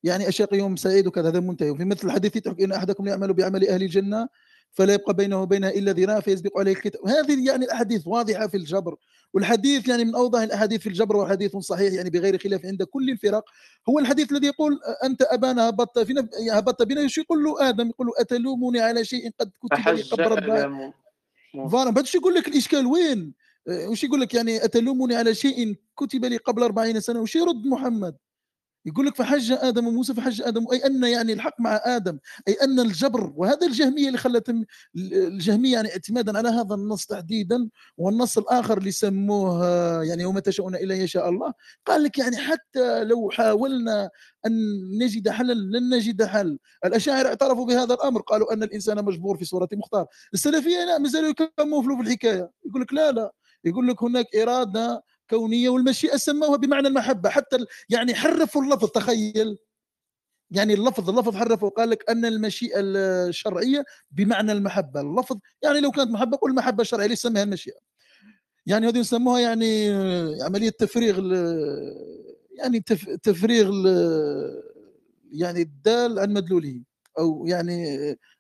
[0.03, 1.69] يعني أشياء يوم سعيد وكذا هذا منتهي.
[1.71, 4.27] وفي مثل الحديث يترك إن أحدكم يعمل بعمل أهل الجنة
[4.71, 7.07] فلا يبقى بينه وبينها إلا ذراع فيسبق عليه الكتاب.
[7.07, 8.95] هذه يعني الأحاديث واضحة في الجبر.
[9.33, 13.43] والحديث يعني من أوضح الأحاديث في الجبر وحديث صحيح يعني بغير خلاف عند كل الفرق.
[13.89, 18.13] هو الحديث الذي يقول أنت أبانا هبطت فينا هبطت بنا يقول له آدم يقول له
[18.17, 20.93] أتلومني على شيء قد كتب لي قبل ربنا
[21.53, 23.33] فوالا بعد يقول لك الإشكال وين؟
[23.67, 28.15] وش يقول لك يعني أتلومني على شيء كتب لي قبل 40 سنة؟ وش يرد محمد؟
[28.85, 32.79] يقول لك فحج آدم وموسى فحج آدم أي أن يعني الحق مع آدم أي أن
[32.79, 33.33] الجبر.
[33.35, 34.55] وهذا الجهمية اللي خلت
[34.95, 39.67] الجهمية يعني اعتمادا على هذا النص تحديدا والنص الآخر اللي سموه
[40.03, 41.53] يعني وما تشاءون الا يشاء الله.
[41.85, 44.09] قال لك يعني حتى لو حاولنا
[44.45, 44.51] أن
[45.01, 46.59] نجد حلا لن نجد حل.
[46.85, 50.05] الأشاعرة اعترفوا بهذا الأمر قالوا أن الإنسان مجبور في صورة مختار.
[50.33, 52.51] السلفية لا مازالوا يكملوا في الحكاية.
[52.65, 53.31] يقول لك لا لا.
[53.63, 57.29] يقول لك هناك إرادة كونيه والمشيئة سموها بمعنى المحبة.
[57.29, 57.57] حتى
[57.89, 59.57] يعني حرفوا اللفظ تخيل.
[60.51, 65.01] يعني اللفظ اللفظ حرفه وقال لك أن المشيئة الشرعية بمعنى المحبة.
[65.01, 67.79] اللفظ يعني لو كانت محبة قل محبة شرعية ليس سميها المشيئة؟
[68.65, 69.89] يعني هذه يسموها يعني
[70.43, 71.33] عملية تفريغ
[72.51, 72.79] يعني
[73.23, 73.71] تفريغ
[75.31, 76.81] يعني الدال عن مدلوله
[77.19, 77.99] أو يعني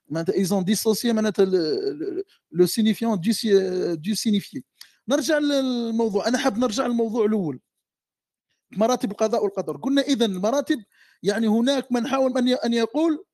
[0.09, 1.45] معناتها ils ont dissocié معناتها
[2.51, 3.21] le signifiant
[3.95, 4.63] du signifié
[5.09, 6.27] نرجع للموضوع.
[6.27, 7.59] أنا حاب نرجع للموضوع الأول.
[8.77, 9.77] مراتب القضاء والقدر.
[9.77, 10.83] قلنا اذا المراتب
[11.23, 13.25] يعني هناك من حاول أن أن يقول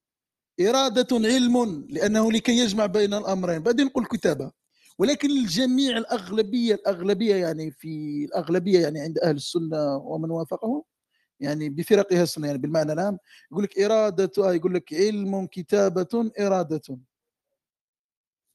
[0.61, 3.59] إرادة علم لأنه لكي يجمع بين الأمرين.
[3.59, 4.51] بعدين نقول كتابة.
[4.99, 10.83] ولكن الجميع الأغلبية الأغلبية يعني في الأغلبية يعني عند أهل السنة ومن وافقهم
[11.39, 13.17] يعني بفرقها السنة يعني بالمعنى العام
[13.51, 16.81] يقول لك إرادة يقول لك علم كتابة إرادة.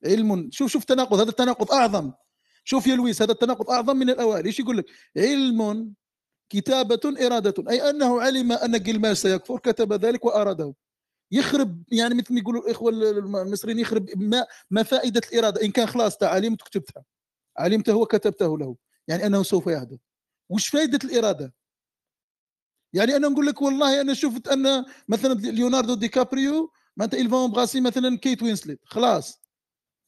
[0.06, 0.48] علم.
[0.52, 1.20] شوف شوف تناقض.
[1.20, 2.12] هذا التناقض أعظم.
[2.70, 4.44] شوف يا لويس هذا التناقض أعظم من الأوائل.
[4.44, 5.94] إيش يقول لك؟ علم
[6.48, 10.74] كتابة إرادة أي أنه علم أن قلماش سيكفر كتب ذلك وأراده.
[11.32, 12.90] يخرب يعني مثل ما يقولوا الإخوة
[13.42, 15.62] المصريين يخرب ما, ما فائدة الإرادة.
[15.62, 17.04] إن كان خلاص علمت كتبتها.
[17.58, 18.76] علمته وكتبته له.
[19.08, 19.98] يعني أنه سوف يحدث
[20.50, 21.54] وش فائدة الإرادة؟
[22.92, 27.50] يعني أنا نقول لك والله أنا شفت أن مثلا ليوناردو دي كابريو معناتها il faut
[27.50, 29.39] embrasser مثلا كيت وينسلت خلاص.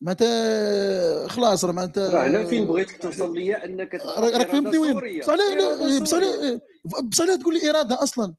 [0.03, 6.01] معناتها خلاص راه معناتها هنا فين بغيتك توصل ليا أنك راك فهمتني وين؟ بصح لا
[6.01, 6.61] بصح لا
[7.03, 8.35] بصح لا تقول لي إرادة أصلا.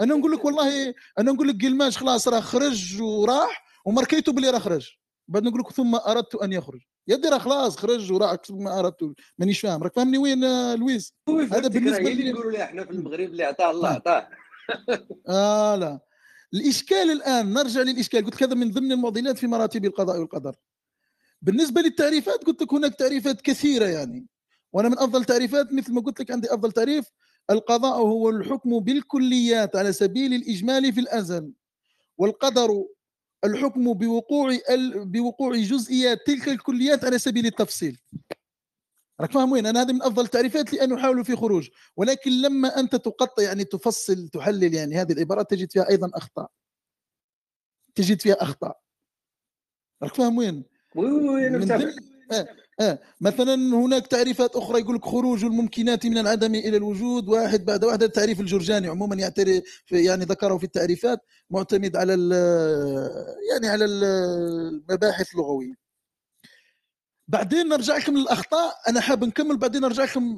[0.00, 4.58] أنا نقول لك والله أنا نقول لك جيلماش خلاص راه خرج وراح وماركيتو بلي راه
[4.58, 4.90] خرج.
[5.28, 6.80] بعد نقول لك ثم أردت أن يخرج.
[7.08, 9.82] يا راه خلاص خرج وراح ثم أردت مانيش فاهم.
[9.82, 13.70] راك فاهمني وين آه، لويس؟ هذا بالنسبة لي نقولوا لي إحنا في المغرب اللي عطاه
[13.70, 14.28] الله عطاه
[15.28, 16.00] آه لا.
[16.54, 18.24] الإشكال الآن نرجع للإشكال.
[18.24, 20.54] قلت لك هذا من ضمن المعضلات في مراتب القضاء والقدر.
[21.44, 24.26] بالنسبة للتعريفات قلت لك هناك تعريفات كثيرة يعني.
[24.72, 27.04] وأنا من أفضل التعريفات مثل ما قلت لك عندي أفضل تعريف
[27.50, 31.52] القضاء هو الحكم بالكليات على سبيل الإجمال في الأزل.
[32.18, 32.84] والقدر
[33.44, 34.58] الحكم بوقوع
[34.96, 38.00] بوقوع جزئيات تلك الكليات على سبيل التفصيل.
[39.20, 41.68] راك فاهم وين؟ أنا هذه من أفضل التعريفات لأن أحاول في خروج.
[41.96, 46.50] ولكن لما أنت تقطع يعني تفصل تحلل يعني هذه العبارات تجد فيها أيضا أخطاء.
[47.94, 48.80] تجد فيها أخطاء.
[50.02, 51.92] راك فاهم وين؟ وي وي أنا
[52.32, 52.48] آه
[52.80, 52.98] آه.
[53.20, 58.02] مثلا هناك تعريفات أخرى يقول لك خروج الممكنات من العدم إلى الوجود واحد بعد واحد
[58.02, 61.18] التعريف الجرجاني عموما يعترف يعني ذكره في التعريفات
[61.50, 62.12] معتمد على
[63.52, 65.74] يعني على المباحث اللغوية.
[67.28, 68.74] بعدين نرجع لكم للأخطاء.
[68.88, 70.36] أنا حاب نكمل بعدين نرجع لكم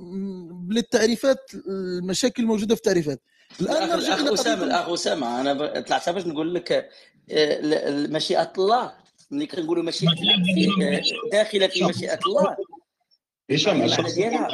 [0.71, 3.21] للتعريفات المشاكل الموجودة في التعريفات.
[3.61, 6.91] الآن نرجع الاخ أسامة الاخ أسامة أنا طلعت باش نقول لك
[7.31, 9.06] آه، مشيئة الله.
[9.31, 12.57] ملي كنقولوا مشيئه في داخله في مشيئة الله.
[13.51, 14.49] هشام ديالها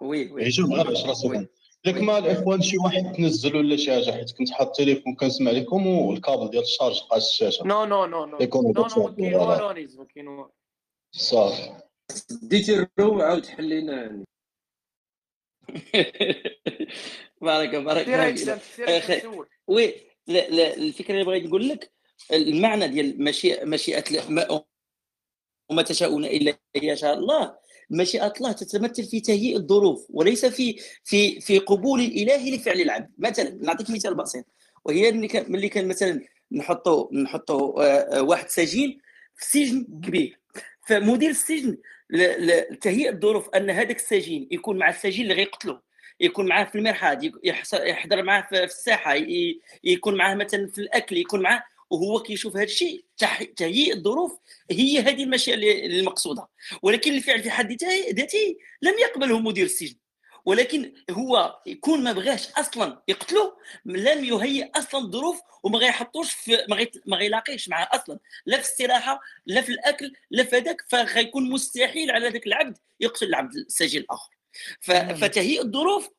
[0.00, 0.48] oui oui.
[0.48, 1.48] هشام غير 10 secondes
[1.84, 5.86] لك ما الاخوان شي واحد تنزل ولا شي حاجة حيت كنت حاط التليفون كنسمع لكم
[5.86, 7.64] والكابل ديال ال charge قاس الشاشة.
[7.64, 8.38] non non non non.
[8.38, 10.52] non non ما كاين كاين والو
[11.12, 11.82] صافي.
[12.42, 14.24] ديتي ال room عاود حلينا.
[17.40, 18.60] بارك بارك الله
[19.66, 19.94] oui
[20.26, 21.95] لا لا الفكرة اللي بغيت نقول لك
[22.32, 23.64] المعنى ديال مشيئه
[25.68, 27.56] وما تشاءون إلا ان يشاء الله.
[27.90, 33.10] مشيئة الله تتمثل في تهيئ الظروف وليس في في في قبول الإله لفعل العبد.
[33.18, 34.44] مثلا نعطيك مثال بسيط.
[34.84, 36.20] وهي ملي كان مثلا
[36.52, 39.00] نحطوا نحطوا آه، آه، واحد سجين
[39.36, 40.40] في سجن كبير.
[40.86, 41.78] فمدير السجن
[42.10, 45.82] ل- ل- تهيئ الظروف أن هذاك السجين يكون مع السجين اللي غيقتلوه
[46.20, 47.24] يكون معاه في المرحاض
[47.74, 49.14] يحضر معاه في الساحة
[49.84, 53.04] يكون معاه مثلا في الأكل يكون معاه وهو كيشوف هذا الشيء.
[53.56, 54.38] تهيئ الظروف
[54.70, 56.48] هي هذه المشيئة المقصوده
[56.82, 57.72] ولكن الفعل في حد
[58.12, 59.96] ذاته- لم يقبله مدير السجن.
[60.44, 66.76] ولكن هو يكون ما بغاش أصلا يقتله لم يهيئ أصلا الظروف وما غيحطوش في ما,
[66.76, 66.90] غي...
[67.06, 68.18] ما غيلاقيش معاه أصلا.
[68.46, 73.26] لا في الاستراحه لا في الأكل لا في هذاك فغيكون مستحيل على ذاك العبد يقتل
[73.26, 74.30] العبد السجين الآخر.
[74.80, 74.90] ف...
[74.90, 75.14] نعم.
[75.14, 76.10] فتهيئ الظروف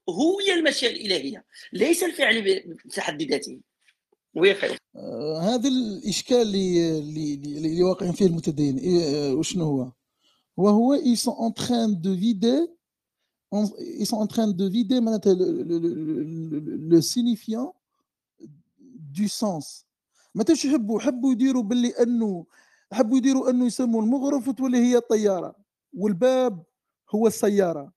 [0.47, 1.45] هي المشيئة الإلهية.
[1.73, 3.59] ليس الفعل ب- في حد ذاته.
[4.37, 9.91] وهي خير آه، هذا الإشكال اللي اللي واقعين فيه المتدين إيه، آه، وشنو هو؟
[10.57, 11.51] وهو ils sont en
[12.05, 12.59] de vider
[13.55, 13.71] en-
[14.01, 15.33] ils sont en train de vider معناتها
[16.91, 17.73] le signifiant
[19.17, 19.85] du sens.
[20.35, 22.45] ما تاش يحبوا حبوا يديروا باللي انه
[22.91, 25.55] حبوا يديروا أنه يسموا المغرف وتولي هي الطيارة.
[25.93, 26.63] والباب
[27.15, 27.93] هو السيارة.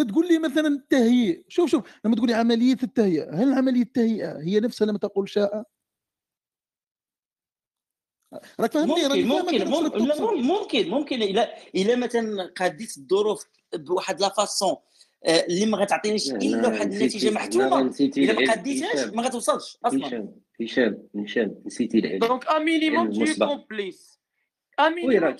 [0.00, 4.60] تقول لي مثلا التهيئ شوف شوف لما تقول لي عملية التهيئة هل عملية التهيئة هي
[4.60, 5.64] نفسها لما تقول شاء؟
[8.60, 10.22] راك فاهمني؟ راني ممكن ممكن ممكن تقصد.
[10.22, 14.76] ممكن ممكن إلا إلا مثلا قاديت الظروف بواحد لا فاسون
[15.26, 17.80] آه، اللي ما غتعطينيش إلا واحد النتيجه محتومة.
[18.00, 20.06] إلا ما هشام، ما غتوصلش أصلا.
[20.06, 22.18] هشام هشام هشام نسيتي العلم.
[22.18, 24.13] دونك ان مينيموم tu
[24.80, 25.36] وي راه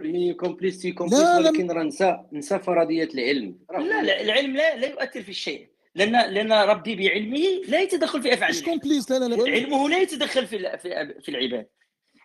[0.00, 4.56] مي كومبليس تي كومبليس لا، لا، ولكن راه نسى نسى فرضيات العلم لا لا العلم
[4.56, 8.62] لا لا يؤثر في الشيء لأن لأن ربي بعلمه لا يتدخل في افعال مش.
[8.62, 11.66] كومبليس لا لا لا علمه لا يتدخل في ال- في في العباد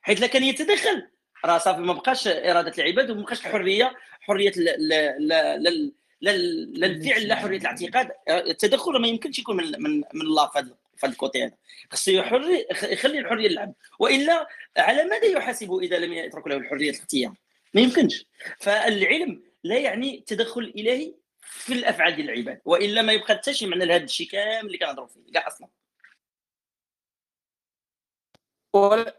[0.02, 1.08] حيث لو كان يتدخل
[1.45, 6.38] راه صافي ما بقاش اراده العباد وما بقاش الحريه حريه ال- ال- ال- ال- لا
[6.78, 10.76] لا الفعل لا حريه الاعتقاد التدخل ما يمكنش يكون من من من الله في هذا
[10.97, 11.58] في هذا الكوتي هذا
[11.91, 17.36] خصو يحري يخلي الحرية للعبد وإلا على ماذا يحاسبه إذا لم يترك له الحرية الاختيار
[17.73, 18.25] ما يمكنش.
[18.60, 22.62] فالعلم لا يعني تدخل الهي في الأفعال ديال العباد.
[22.65, 25.69] وإلا ما يبقى حتى شي معنى لهذا الشيء كامل اللي كنهضروا فيه كاع أصلا.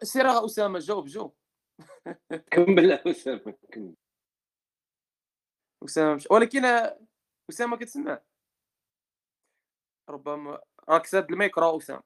[0.02, 1.34] سير أسامة جاوب جاوب.
[2.50, 3.54] كمل أسامة.
[3.72, 3.94] كمل
[5.84, 6.28] أسامة مش...
[6.30, 6.64] ولكن
[7.50, 8.22] أسامة كتسمع.
[10.08, 12.02] ربما راك ساد الميكرو اسامه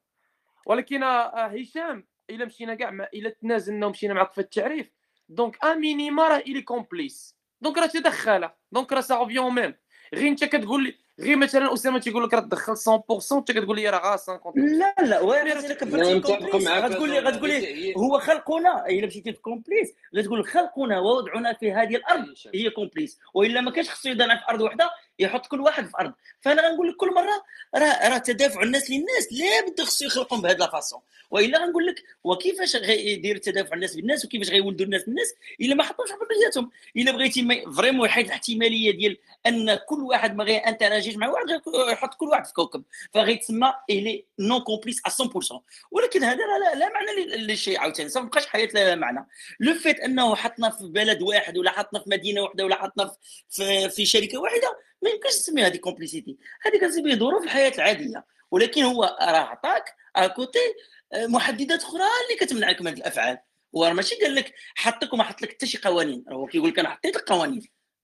[0.66, 4.90] ولكن آه، هشام إلا مشينا كاع إلا تنازلنا ومشينا معك في التعريف.
[5.28, 8.48] donc un minima راه il est complice donc راه تدخل.
[8.72, 9.74] donc راه ça revient au même
[10.14, 13.88] غير أنت كتقول لي غير مثلا أسامة تيقول لك راه دخل 100% أنت كتقول لي
[13.90, 18.86] راه غا 50 لا لا وأنا غتقول لي غتقول لي هو خلقنا.
[18.86, 23.90] إلا مشيتي في complice غتقول خلقنا ووضعنا في هذه الأرض هي complice وإلا ما كانش
[23.90, 26.12] خصو يضعنا في أرض واحدة يحط كل واحد في أرض.
[26.40, 30.56] فأنا غنقول لك كل مرة راه راه تدافع الناس للناس لا بد خصو يخلقهم بهذه
[30.56, 31.00] la façon
[31.30, 36.08] وإلا غنقول لك وكيفاش غيدير تدافع الناس بالناس وكيفاش غيولدوا الناس بالناس إلا ما حطوش
[36.12, 36.70] حرياتهم.
[36.96, 41.44] إلا بغيتي vraiment يحيد الاحتمالية ديال أن كل واحد ما غيانتراجيش مع واحد
[41.92, 42.82] يحط كل واحد في كوكب.
[43.14, 48.10] فغيتسمى il est non complice 100% ولكن هذا لا, لا, معنى لل- للشيء عاوتاني.
[48.16, 49.26] ما بقاش حياة لا معنى.
[49.60, 53.10] le fait أنه حطنا في بلد واحد ولا حطنا في مدينة واحدة ولا حطنا
[53.50, 58.24] في, في شركة واحدة ما يمكنش تسمي هذه complicité هذه كتسمي ظروف الحياة العادية.
[58.50, 60.74] ولكن هو راه عطاك à côté
[61.14, 63.38] محددات أخرى اللي كتمنعك من الأفعال.
[63.72, 66.24] وراه ماشي قال لك حطك وما حط لك حتى شي قوانين.
[66.32, 67.62] هو كيقول لك أنا حطيت لك قوانين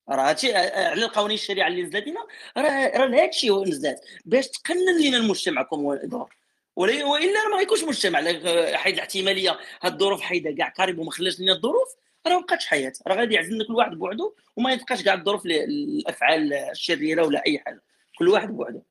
[0.09, 2.25] راه هادشي على القوانين الشريعة اللي نزلت لنا
[2.57, 6.35] راه راه هادشي هو نزلت باش تقنن لنا المجتمع comme ordre
[6.75, 11.53] وإلا ما غيكونش مجتمع لا حيد الاحتمالية هاد الظروف حيدها كاع كاريب وما خلاش لنا
[11.53, 11.95] الظروف.
[12.27, 12.93] راه ما بقاتش حياة.
[13.07, 17.59] راه غادي يعزلنا كل واحد بوحده وما يبقاش كاع الظروف ل- الأفعال الشريرة ولا أي
[17.59, 17.83] حاجة.
[18.19, 18.81] كل واحد بوحده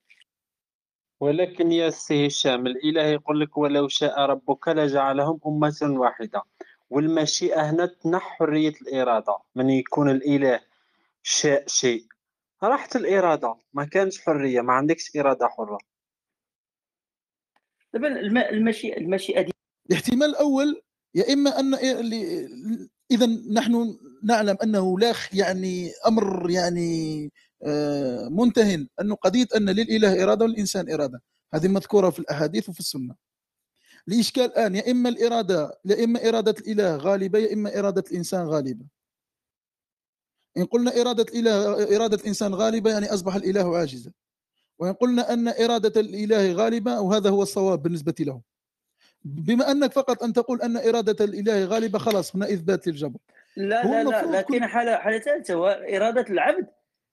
[1.21, 6.43] ولكن يا سي هشام الإله يقول لك ولو شاء ربك لجعلهم أمة واحدة.
[6.91, 9.39] والمشيئة هنا تنح حرية الإرادة.
[9.55, 10.61] من يكون الإله
[11.23, 12.07] شاء شيء.
[12.63, 13.57] راحت الإرادة.
[13.75, 14.61] ما كانش حرية.
[14.61, 15.79] ما عندكش إرادة حرة.
[17.95, 19.53] دابا الم- المشيئه المشيئة دي
[19.91, 20.83] الاحتمال الأول
[21.15, 21.75] يا إما أن
[23.15, 30.45] اذا نحن نعلم أنه لا يعني أمر يعني آه، منتهٍ انه قضية أن للإله إرادة
[30.45, 31.23] وللانسان إرادة.
[31.55, 33.15] هذه مذكورة في الأحاديث وفي السنة.
[34.09, 38.87] الإشكال الآن يا إما الإرادة يا إما إرادة الإله غالبة يا إما إرادة الإنسان غالبة.
[40.57, 44.13] إن قلنا إرادة الإله إرادة الإنسان غالبة يعني أصبح الإله عاجزا.
[44.79, 48.54] وإن قلنا أن إرادة الإله غالبة وهذا هو الصواب بالنسبة له.
[49.25, 53.19] بما أنك فقط أن تقول أن إرادة الإله غالبة خلاص هنا إثبات للجبر
[53.57, 56.67] لا لا لا لكن كل- حالة حاله ثالثه إرادة العبد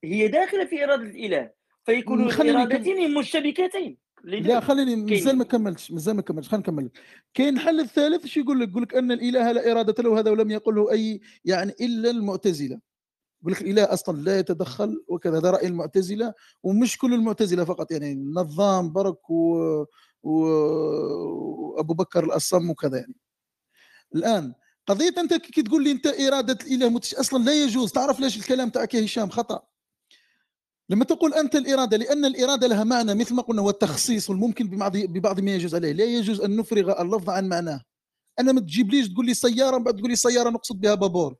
[0.04, 1.50] هي داخلة في إرادة الإله.
[1.86, 3.98] فيكون الارادتين مشتبكتين.
[4.24, 5.38] لا خليني مازال.
[5.38, 6.50] ما كملتش مازال ما كملتش.
[6.50, 6.90] خلينا نكمل.
[7.34, 10.52] كاين الحل الثالث شو يقول لك؟ يقول لك أن الإله لا إرادة له هذا ولم
[10.52, 12.80] يقله أي يعني إلا المعتزلة.
[13.42, 18.16] يقول لك الإله أصلا لا يتدخل وكذا هذا رأي المعتزلة ومش كل المعتزلة فقط يعني
[18.16, 19.86] نظام برك و...
[20.24, 23.16] وأبو بكر الأصم وكذا يعني.
[24.16, 24.54] الآن
[24.88, 27.16] قضية أنت كي تقول لي أنت إرادة الإله متش...
[27.16, 27.92] أصلا لا يجوز.
[27.92, 29.68] تعرف ليش الكلام تاعك يا هشام؟ خطأ.
[30.90, 35.40] لما تقول أنت الإرادة لأن الإرادة لها معنى مثل ما قلنا والتخصيص والممكن ببعض ببعض
[35.40, 35.92] ما يجوز عليه.
[35.92, 37.82] لا يجوز أن نفرغ اللفظ عن معناه.
[38.40, 41.36] أنا ما تجيبليش تقول لي سيارة بعد تقول لي سيارة نقصد بها بابور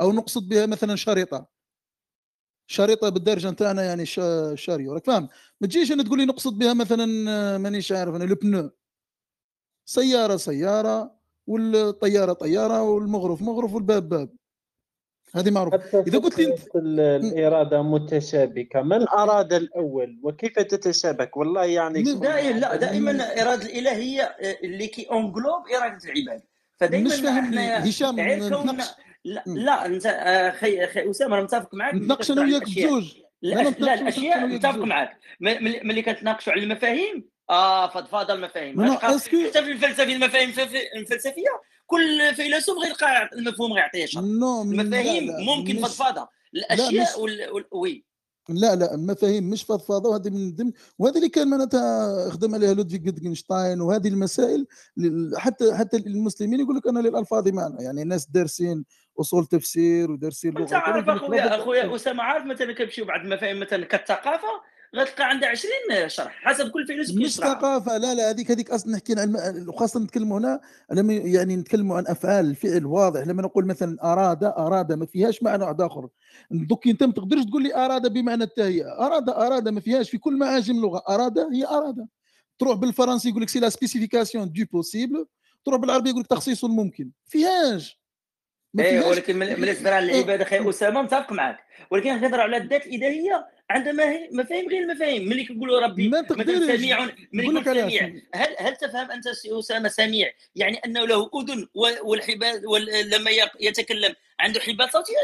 [0.00, 1.46] أو نقصد بها مثلا شريطة.
[2.66, 4.92] شريطة بالدرجة نتاعنا يعني شا- شاريو.
[4.94, 5.28] راك فاهم؟
[5.60, 8.70] ما تجيش أنا تقول لي نقصد بها مثلا آه، مانيش عارف أنا البنو
[9.84, 14.30] سيارة سيارة والطيارة طيارة والمغرف مغرف والباب باب.
[15.34, 15.76] هذه معروفة.
[16.06, 18.82] إذا قلت لي أنت- فكرة ال- الإرادة متشابكة.
[18.82, 22.58] من أراد الأول؟ وكيف تتشابك؟ والله يعني دائما.
[22.58, 26.42] لا دائما اراده الاله هي اللي كي اونغلوب إرادة العباد.
[26.76, 28.20] فدائما مش فاهم إحنا هشام
[29.24, 29.42] لا.
[29.46, 32.62] لا أنت أخي أخي أسامة أنا متفق معك نتناقش أنا وياك.
[32.62, 34.76] بزوج لا, لا الأشياء متفق.
[34.78, 38.92] معك ملي كنتناقشوا على المفاهيم؟ آه فضفاضه المفاهيم.
[38.94, 41.48] حتى في الفلسفة المفاهيم الفلسف- الفلسفية
[41.86, 46.28] كل فيلسوف غيلقى المفهوم غيعطيه شرح non لا المفاهيم لا ممكن مش فضفاضة.
[46.54, 47.50] الأشياء مش- وال...
[47.50, 47.64] وال...
[47.72, 48.04] oui.
[48.48, 53.04] لا لا المفاهيم مش فضفاضة وهذه من ضمن وهذه اللي كان معناتها خدم عليها لودفيك
[53.06, 54.66] ويتجنشتاين وهذه المسائل
[55.36, 57.84] حتى حتى المسلمين يقول لك أنا للألفاظ معنى.
[57.84, 58.84] يعني ناس دارسين
[59.20, 63.84] أصول تفسير ودارسين لغه أنت عارف أخويا أخويا أسامة عارف مثلا كنمشيو بعض المفاهيم مثلا
[63.84, 64.48] كالثقافة
[64.96, 65.72] غتلقى عندها 20
[66.06, 70.00] شرح حسب كل فيلسوف مش ثقافة لا لا هذيك هذيك أصلا نحكي عن الم- وخاصة
[70.00, 70.60] نتكلموا هنا
[70.92, 73.20] لما يعني نتكلموا عن أفعال الفعل واضح.
[73.26, 76.08] لما نقول مثلا أراد أراد ما فيهاش معنى واحد آخر.
[76.50, 80.38] دوك انت ما تقدرش تقول لي أراد بمعنى التهيئه أراد أراد ما فيهاش في كل
[80.38, 82.06] معاجم اللغة أراد هي أراد.
[82.58, 85.26] تروح بالفرنسي يقول لك c'est la spécification du possible
[85.64, 87.10] تروح بالعربي يقول لك تخصيص الممكن.
[87.26, 87.97] فيهاش.
[88.80, 91.58] إيه ولكن ملي تهضر على العباده أخي أسامة متفق معك.
[91.90, 96.76] ولكن كنهضر على الذات الالهيه عندها ماهي- مفاهيم غير المفاهيم ملي كنقولوا ربي؟ ما مثلا
[96.76, 98.12] سميع ملي سميع.
[98.34, 101.68] هل هل تفهم أنت سي أسامة سميع؟ يعني أنه له أذن
[102.04, 103.30] والحبال وال- لما
[103.60, 105.14] يتكلم عنده حبال صوتية؟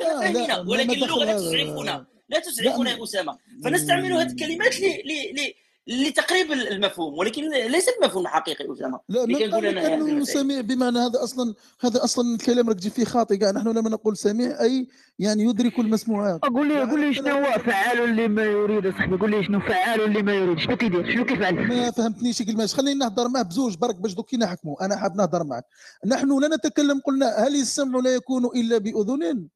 [0.00, 1.32] لا لا لا ما ولكن اللغة لا.
[1.36, 5.54] تسعفنا لا تسعفنا لا، يا اسامه فنستعمل هذه الكلمات ل ل ل
[5.88, 10.26] لتقريب المفهوم ولكن ليس المفهوم الحقيقي اسامه لا هذه انه المسائل.
[10.26, 13.36] سميع بمعنى هذا أصلا هذا أصلا الكلام راك تجي فيه خاطئ.
[13.36, 16.40] كاع نحن لما نقول سميع أي يعني يدرك المسموعات.
[16.40, 20.34] قول لي قول لي شنو هو فعال لما يريد أصاحبي قول لي شنو فعال لما
[20.34, 20.58] يريد.
[20.58, 22.66] شنو كيدير شنو كيفعل ما فهمتنيش كلمة.
[22.66, 24.84] خليني نهضر معه بزوج برك باش دوك نحكموا.
[24.84, 25.64] أنا حاب نهضر معك.
[26.06, 29.48] نحن لا نتكلم قلنا هل السمع لا يكون إلا بأذن؟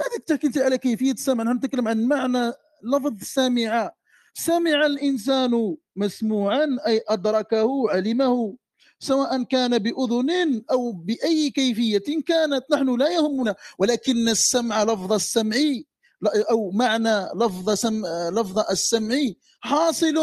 [0.00, 1.44] هذه التاكيد على كيفية السمع.
[1.44, 2.52] نحن نتكلم عن معنى
[2.82, 3.90] لفظ سمع
[4.34, 8.56] سمع الإنسان مسموعا أي أدركه علمه
[8.98, 13.54] سواء كان بأذن أو بأي كيفية كانت نحن لا يهمنا.
[13.78, 15.56] ولكن السمع لفظ السمع
[16.50, 19.16] أو معنى لفظ سم لفظ السمع
[19.60, 20.16] حاصل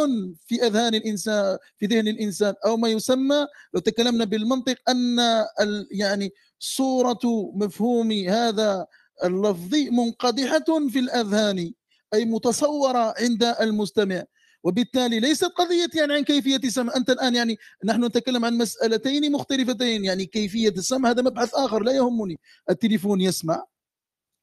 [0.48, 2.54] في أذهان الانسان في ذهن الإنسان.
[2.66, 5.18] أو ما يسمى لو تكلمنا بالمنطق أن
[5.92, 8.88] يعني صورة مفهوم هذا
[9.24, 11.74] اللفظ منقدحة في الأذهان.
[12.14, 14.24] أي متصورة عند المستمع.
[14.64, 20.06] وبالتالي ليست قضية يعني عن كيفية السمع أنت الآن يعني نحن نتكلم عن مسألتين مختلفتين.
[20.06, 22.40] يعني كيفية السمع هذا مبحث آخر لا يهمني.
[22.70, 23.66] التليفون يسمع.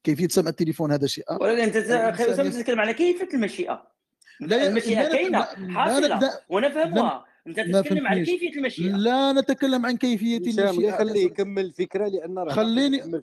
[0.03, 1.43] كيفية سمع التليفون هذا شيء آخر.
[1.43, 3.87] ولكن يس- تتكلم على كيفية المشيئة.
[4.39, 7.25] لا لا حاصله نبدأ- ونفهمها.
[7.47, 8.29] أنت تتكلم فهمتنيش.
[8.29, 8.91] كيفية المشيئة.
[8.95, 10.97] لا نتكلم عن كيفية المشيئة.
[10.97, 13.21] خليه يكمل الفكرة لأن خليني-.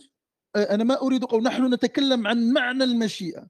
[0.56, 1.42] أنا ما أريد قول.
[1.42, 3.46] نحن نتكلم عن معنى المشيئة.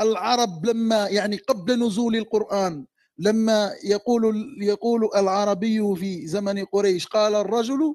[0.00, 2.86] العرب لما يعني قبل نزول القرآن
[3.18, 7.94] لما يقول يقول العربي في زمن قريش قال الرجل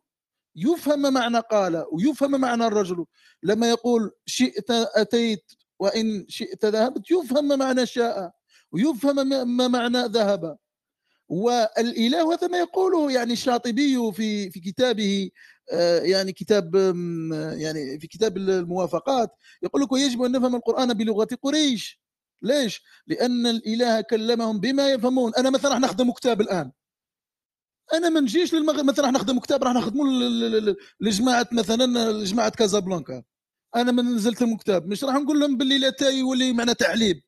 [0.56, 3.06] يفهم معنى قال ويفهم معنى الرجل.
[3.43, 5.43] لما يقول شئت أتيت
[5.80, 8.32] وإن شئت ذهبت يفهم معنى شاء
[8.72, 9.16] ويفهم
[9.58, 10.58] ما- معنى ذهب.
[11.30, 15.30] والإله هذا ما يقوله يعني الشاطبي في في كتابه
[16.03, 16.76] يعني كتاب
[17.57, 19.30] يعني في كتاب الموافقات
[19.63, 22.01] يقول لك ويجب أن نفهم القرآن بلغة قريش.
[22.41, 25.36] ليش؟ لأن الإله كلمهم بما يفهمون.
[25.36, 26.72] أنا مثلا راح نخدم كتاب الآن.
[27.93, 28.86] أنا ما نجيش للمغرب.
[28.86, 33.24] مثلا راح نخدم كتاب راح ل- لجماعة مثلا لجماعة كازابلانكا.
[33.76, 37.22] أنا من نزلت المكتاب مش راح نقول لهم باللي لاتاي يولي معنى تعليب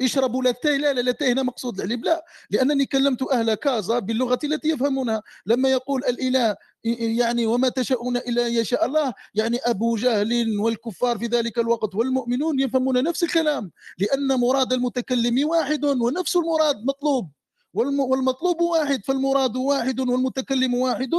[0.00, 2.04] يشربوا لاتاي لا لا لاتاي هنا مقصود العليب.
[2.04, 5.22] لا لأنني كلمت أهل كازا باللغة التي يفهمونها.
[5.46, 11.26] لما يقول الإله يعني وما تشاءون إلا أن يشاء الله يعني أبو جهل والكفار في
[11.26, 17.30] ذلك الوقت والمؤمنون يفهمون نفس الكلام لأن مراد المتكلم واحد ونفس المراد مطلوب.
[17.74, 21.10] والمطلوب واحد فالمراد واحد والمتكلم واحد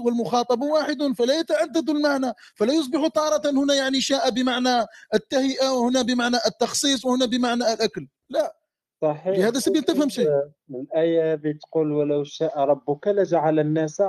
[0.00, 2.32] والمخاطب واحد فلا يتعدد المعنى.
[2.54, 8.08] فلا يصبح تارة هنا يعني شاء بمعنى التهيئة وهنا بمعنى التخصيص وهنا بمعنى الأكل.
[8.30, 8.56] لا.
[9.02, 9.38] صحيح.
[9.38, 10.28] لهذا السبيل تفهم شيء.
[10.70, 14.02] الآية بتقول ولو شاء ربك لجعل الناس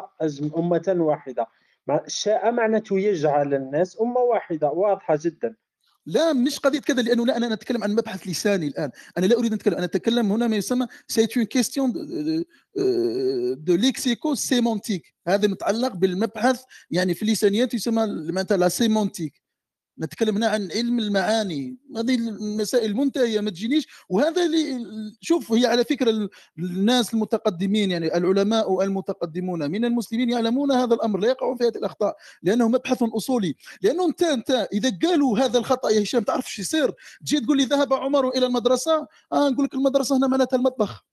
[0.57, 1.47] أمة واحدة.
[2.07, 4.69] شاء معناته يجعل الناس أمة واحدة.
[4.69, 5.55] واضحة جدا.
[6.06, 8.89] لا مش قضية كذا لأنه لا أنا أتكلم عن مبحث لساني الآن.
[9.18, 11.93] أنا لا أريد أن أتكلم أنا أتكلم هنا ما يسمى c'est une question
[13.57, 19.43] de lexico-sémantique هذا متعلق بالمبحث يعني في اللسانيات يسمى معناتها la sémantique
[20.00, 21.78] نتكلم هنا عن علم المعاني.
[21.98, 23.88] هذه المسائل منتهيه ما تجينيش.
[24.10, 24.86] وهذا اللي
[25.22, 26.30] شوف هي على فكرة ال-
[26.60, 32.16] الناس المتقدمين يعني العلماء المتقدمون من المسلمين يعلمون هذا الأمر لا يقعون في هذه الأخطاء
[32.44, 33.56] لأنه مبحث أصولي.
[33.82, 37.64] لأنه أنت أنت إذا قالوا هذا الخطأ يا هشام تعرف شو يصير؟ تجي تقول لي
[37.66, 41.06] ذهب عمر إلى المدرسة؟ آه نقول لك المدرسة هنا معناتها المطبخ.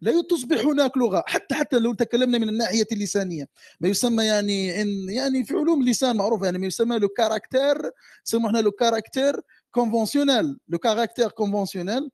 [0.00, 3.48] لا تصبح هناك لغه حتى حتى لو تكلمنا من الناحية اللسانية.
[3.80, 7.90] ما يسمى يعني إن يعني في علوم اللسان معروف يعني ما يسمى le caractère
[8.26, 12.10] يسموه هنا le caractère conventionnel le caractère conventionnel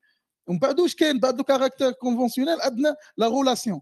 [0.47, 3.81] ومن بعد واش كاين بعد le caractère conventionnel عندنا la relation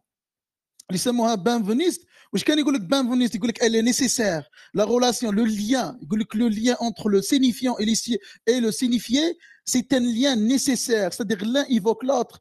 [0.90, 4.44] اللي يسموها بنفنيست واش كان يقول لك بنفنيست يقول لك elle est nécessaire.
[4.74, 5.98] La relation le lien.
[6.02, 10.36] يقول لك le lien entre le signifiant et, les, et le signifié c'est un lien
[10.36, 11.12] nécessaire.
[11.12, 12.40] C'est-à-dire l'un évoque l'autre.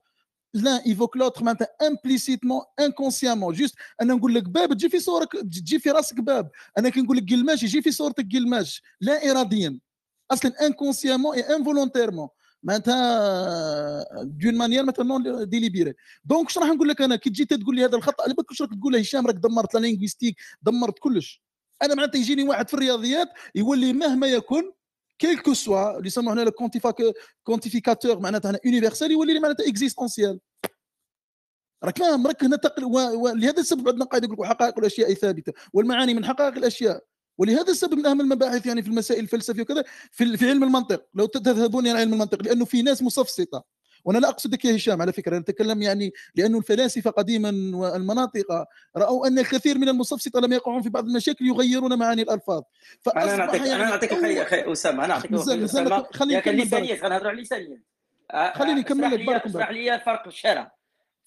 [0.56, 3.52] L'un évoque l'autre معناتها implicitement inconsciemment.
[3.54, 6.50] Juste أنا نقول لك باب تجي في صورك تجي في راسك باب.
[6.78, 8.82] أنا كي نقول لك قلماش يجي في صورتك قلماش.
[9.02, 9.80] لا اراديا.
[10.32, 12.30] أصلا inconsciemment et involontairement.
[12.64, 15.94] معناتها d'une manière مثلا non délibérée
[16.26, 18.62] donc اش راح نقول لك أنا؟ كي تجي تقول لي هذا الخطا على بالك واش
[18.62, 21.44] راك تقول له هشام راك دمرت la linguistique دمرت كلش.
[21.84, 24.72] أنا معناتها يجيني واحد في الرياضيات يقول لي مهما يكن
[25.20, 26.52] quel que soit اللي يسموه هنا le
[27.44, 30.40] quantificateur معناتها هنا universel يولي لي معناتها existentiel
[31.84, 32.86] راك فاهم راك هنا تقل
[33.16, 37.04] ولهذا السبب عندنا قاعدة يقول لك حقائق الاشياء ثابته والمعاني من حقائق الاشياء
[37.38, 41.26] ولهذا السبب من اهم المباحث يعني في المسائل الفلسفيه وكذا في في علم المنطق لو
[41.26, 43.64] تذهبون إلى علم المنطق لأنه في ناس مسفسطة
[44.06, 48.66] وأنا لا اقصدك يا هشام على فكرة أنا أتكلم يعني لأنه الفلاسفة قديما والمناطق
[48.98, 52.62] رأوا أن الكثير من المصفصطه لم يقعون في بعض المشاكل يغيرون معاني الألفاظ.
[53.18, 55.32] أنا نعطيك يعني أنا نعطيك أخي أسامة أنا نعطيك.
[56.16, 57.80] خليني يا كان نكمل لسانيات غنهضروا على لسانيات
[58.32, 60.72] آه، خليني نكمل لك، بارك اشرح لي فرق الشارع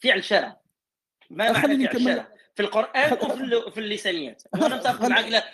[0.02, 0.56] فعل شرع.
[1.30, 2.04] ما معنى خليني فعل.
[2.04, 4.42] شرع؟ في القرآن وفي ال- في اللسانيات.
[4.62, 5.44] وأنا متفق معك لا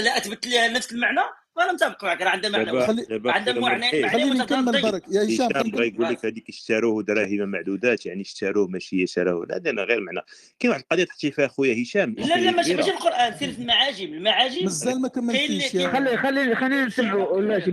[0.00, 1.20] لا, أثبت لي نفس المعنى؟
[1.56, 2.64] فانا متفق معك راه عندها معنى.
[2.64, 3.00] كلام معنى.
[3.02, 3.60] الخير.
[3.60, 5.02] معنى خليني نكمل برك.
[5.10, 5.84] يا هشام نكمل.
[5.84, 10.20] يقول لك هذيك اشتروه دراهم معدودات يعني اشتروه ماشي شروه لا أنا غير معنى.
[10.58, 12.74] كاين واحد القضية تحكي فيها خويا هشام؟ لا لا ماشي.
[12.74, 17.72] ماشي القرآن سير في المعاجم المعاجم مازال ما كملتيش خلي خلي خلينا نسمعوا يا- بلاتي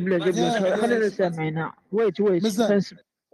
[0.82, 2.48] خلينا نسمعنا wait wait.
[2.48, 2.82] خلينا.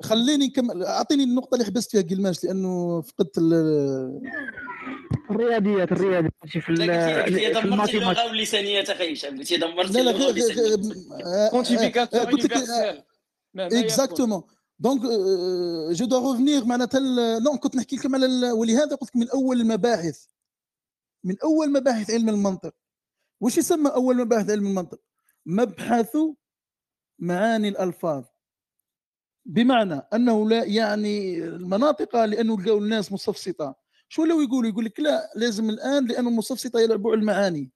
[0.03, 0.83] خليني نكمل.
[0.83, 4.21] أعطيني النقطة اللي حبست فيها قلماش لأنه فقدت ال-
[5.31, 11.65] الرياضيات الرياضيات ماشي في في دمرتي اللغة واللسانيات أخي هشام قلتي دمرتي اللغة قلت
[12.45, 13.03] لك universelle.
[13.57, 14.43] exactement
[14.79, 15.01] donc
[15.91, 16.99] je dois revenir معناتها
[17.39, 20.25] non كنت نحكي لكم على ال- ولهذا قلت لك من أول المباحث.
[21.23, 22.73] من أول مباحث علم المنطق.
[23.41, 24.99] وش يسمى أول مباحث علم المنطق؟
[25.45, 26.17] مبحث
[27.19, 28.23] معاني الألفاظ.
[29.45, 33.84] بمعنى أنه لا يعني المناطق لأنه لقوا الناس مستفسطه
[34.15, 37.71] شو لو يقولوا يقول؟ لك لا لازم الآن لأنه المستفسطه يلعبوا على المعاني.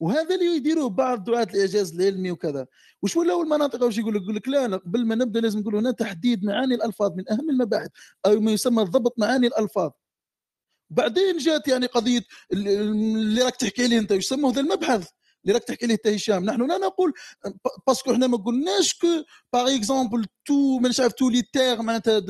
[0.00, 2.66] وهذا اللي يديروه بعض دعاة الإعجاز العلمي وكذا.
[3.02, 5.90] وش ولاو المناطق؟ واش يقول؟ لك يقول لك لا قبل ما نبدأ لازم نقول هنا
[5.90, 7.88] تحديد معاني الألفاظ من أهم المباحث
[8.26, 9.90] أو ما يسمى ضبط معاني الألفاظ.
[10.90, 12.22] بعدين جات يعني قضية
[12.52, 15.08] ال- اللي راك تحكي عليه أنت يسموه ذا المبحث؟
[15.46, 16.44] اللي راك تحكي انت هشام.
[16.44, 17.12] نحن لا نقول
[17.86, 19.06] parce que إحنا ما قلناش que
[19.52, 22.22] par exemple tout مانيش عارف tous les termes معناتها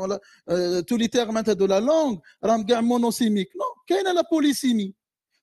[0.00, 0.20] ولا
[0.80, 4.94] tous les termes معناتها de la langue راهم كاع monosémiques non كاينة la polysémie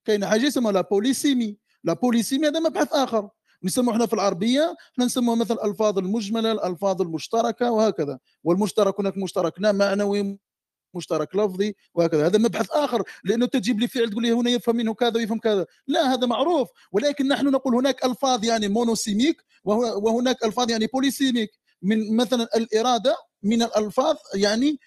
[0.05, 3.29] كاينة حاجة اسمها la polysémie la polysémie هذا مبحث آخر.
[3.63, 8.19] نسموه إحنا في العربية إحنا نسموها مثلا الألفاظ المجملة الألفاظ المشتركة وهكذا.
[8.43, 10.39] والمشترك هناك مشترك معنوي
[10.95, 12.25] مشترك لفظي وهكذا.
[12.27, 15.65] هذا مبحث آخر لأنه تجيب لي فعل تقول لي هنا يفهم منه كذا ويفهم كذا.
[15.87, 16.69] لا هذا معروف.
[16.91, 21.49] ولكن نحن نقول هناك ألفاظ يعني monosémiques وه- وهناك ألفاظ يعني polysémiques
[21.81, 24.79] من مثلا الإرادة من الألفاظ يعني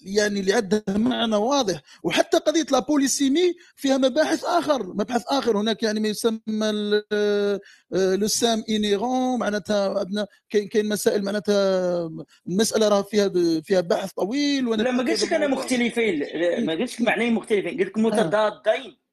[0.00, 1.80] يعني اللي عندها معنى واضح.
[2.02, 4.86] وحتى قضية لا بوليسيمي فيها مباحث آخر.
[4.86, 6.40] مبحث آخر هناك يعني ما يسمى
[7.92, 12.10] لو سام انيغون معناتها عندنا كاين كاين مسائل معناتها
[12.46, 13.32] المساله راه فيها
[13.62, 14.68] فيها بحث طويل.
[14.68, 16.18] وأنا لا ما قلتش أنا مختلفين.
[16.66, 17.78] ما قلتش معنيين مختلفين.
[17.78, 18.32] قلت لك متضادين.
[18.34, 19.05] راه راه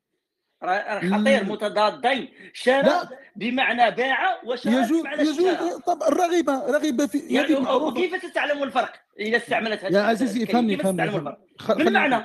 [0.68, 2.30] خطير متضادين.
[2.53, 3.09] شرى.
[3.36, 9.84] بمعنى باع وشرى يجوز يجوز طبعا الرغبه رغبه في يعني وكيف تتعلم الفرق؟ إذا استعملت
[9.86, 12.16] هذه يا عزيزي؟ فهمني كيف فهمني بالمعنى.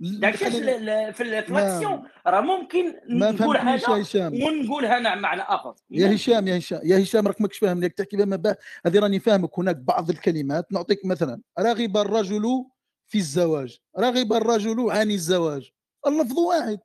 [0.00, 5.74] ل- داك الشيء خليني- في الاكسيون راه ممكن نقول حاجة ونقولها نعم معنى آخر.
[5.90, 8.56] يا هشام يا هشام يا هشام راك ماكش فاهم لك تحكي بما
[8.86, 9.58] هذه راني فاهمك.
[9.58, 12.64] هناك بعض الكلمات نعطيك مثلا رغب الرجل
[13.06, 13.78] في الزواج.
[13.98, 15.70] رغب الرجل عن الزواج.
[16.06, 16.78] اللفظ واحد.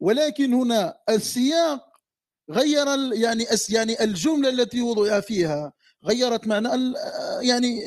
[0.00, 1.86] ولكن هنا السياق
[2.50, 5.72] غير ال- يعني يعني الجملة التي وضع فيها.
[6.06, 6.94] غيرت معنى ال-
[7.42, 7.80] يعني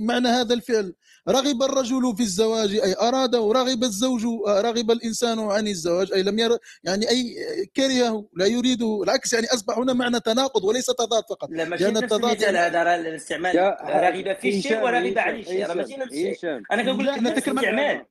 [0.00, 0.94] معنى هذا الفعل.
[1.28, 6.58] رغب الرجل في الزواج أي اراد ورغب الزوج رغب الإنسان عن الزواج أي لم ير
[6.84, 7.34] يعني أي
[7.76, 11.48] كرهه لا يريده العكس يعني أصبح هنا معنى تناقض وليس تضاد فقط.
[11.50, 13.56] لا ماشي لأن نفس التضاد المثال هذا الاستعمال.
[13.56, 16.60] يا راغب في الشيء وراغب عن الشيء ماشي نفس الشيء.
[16.72, 18.04] أنا كنقول لا، لك نفس الاستعمال.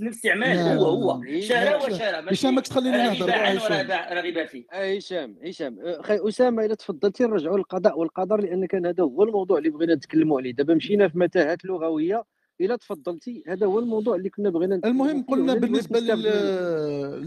[0.00, 1.10] نفس هو هو.
[1.10, 1.40] هشام.
[1.40, 5.78] شرى وشرى هشام ماكش تخليني نهضر هشام وراغب فيه هشام هشام.
[5.80, 9.94] آه، خي أسامة اذا تفضلتي نرجعوا للقضاء والقدر لأن كان هذا هو الموضوع اللي بغينا
[9.94, 10.52] نتكلموا عليه.
[10.52, 12.24] دابا مشينا في متاهات لغوية.
[12.60, 16.22] اذا تفضلتي هذا هو الموضوع اللي كنا بغينا المهم قلنا بالنسبة لل.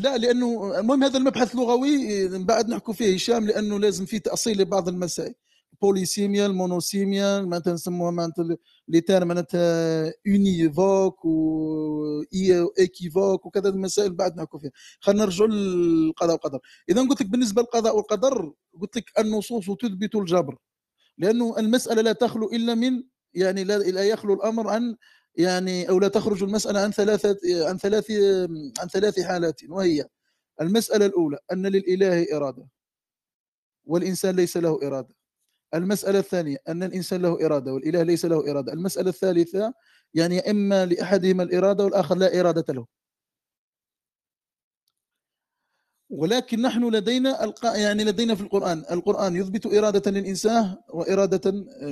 [0.02, 4.62] لا لأنه المهم هذا المبحث اللغوي من بعد نحكوا فيه هشام لأنه لازم فيه تأصيل
[4.62, 5.34] لبعض المسائل.
[5.82, 8.58] polysémie ال monosémie معناتها نسموها معناتها
[8.88, 12.24] les termes معناتها univoques و
[12.80, 16.60] équivoques وكذا المسائل بعد نحكوا فيها خلينا نرجعوا للقضاء والقدر
[16.90, 20.58] اذا قلت لك بالنسبة للقضاء والقدر قلت لك النصوص تثبت الجبر
[21.18, 23.04] لأنه المساله لا تخلو الا من
[23.34, 24.96] يعني لا, لا يخلو الامر عن
[25.36, 27.38] يعني أو لا تخرج المساله عن ثلاثة
[27.70, 28.12] عن ثلاث
[28.80, 30.06] عن ثلاث حالات وهي
[30.62, 32.68] المساله الاولى ان للاله اراده
[33.86, 35.21] والانسان ليس له اراده
[35.74, 38.74] المسألة الثانية أن الإنسان له إرادة والإله ليس له إرادة.
[38.74, 39.74] المسألة الثالثة
[40.14, 42.86] يعني إما لأحدهما الإرادة والآخر لا إرادة له.
[46.10, 47.66] ولكن نحن لدينا الق...
[47.66, 51.86] يعني لدينا في القرآن القرآن يثبت إرادة للإنسان وإرادة آه،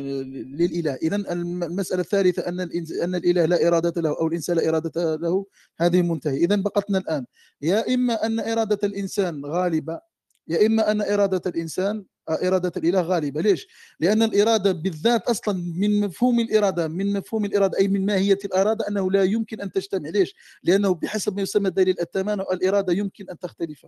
[0.59, 0.93] للإله.
[0.95, 2.59] إذا المسألة الثالثة أن.
[3.03, 5.45] أن الإله لا إرادة له أو الإنسان لا إرادة له
[5.79, 7.25] هذه منتهي إذا بقتنا الآن
[7.61, 9.99] يا إما أن إرادة الإنسان غالبة
[10.47, 13.41] يا إما أن إرادة الإنسان إرادة الإله غالبة.
[13.41, 13.67] ليش؟
[13.99, 19.11] لأن الإرادة بالذات أصلا من مفهوم الإرادة من مفهوم الإرادة أي من ماهية الإرادة أنه
[19.11, 20.09] لا يمكن أن تجتمع.
[20.09, 23.85] ليش؟ لأنه بحسب ما يسمى دليل التمانع الإرادة يمكن أن تختلف.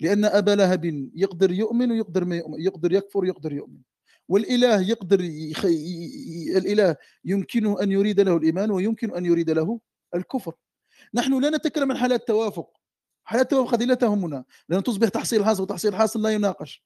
[0.00, 3.78] لأن أبا لهب يقدر يؤمن ويقدر ما يؤمن يقدر يكفر ويقدر يؤمن.
[4.28, 5.64] والإله يقدر يخ...
[6.56, 9.80] الإله يمكنه أن يريد له الإيمان ويمكن أن يريد له
[10.14, 10.54] الكفر.
[11.14, 12.70] نحن لا نتكلم عن حالات توافق.
[13.24, 14.44] حالات التوافق هذه لا تهمنا.
[14.68, 16.84] لأن تصبح تحصيل حاصل وتحصيل حاصل لا يناقش.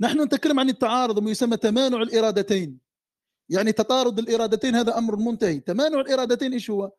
[0.00, 2.78] نحن نتكلم عن التعارض وما يسمى تمانع الإرادتين.
[3.48, 5.60] يعني تطارد الإرادتين هذا أمر منتهي.
[5.60, 6.90] تمانع الإرادتين إيش هو؟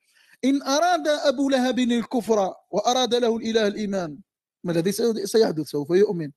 [0.45, 4.17] إن أراد أبو لهب الكفر وأراد له الإله الإيمان
[4.63, 4.91] ما الذي
[5.25, 6.31] سيحدث سوف يؤمن.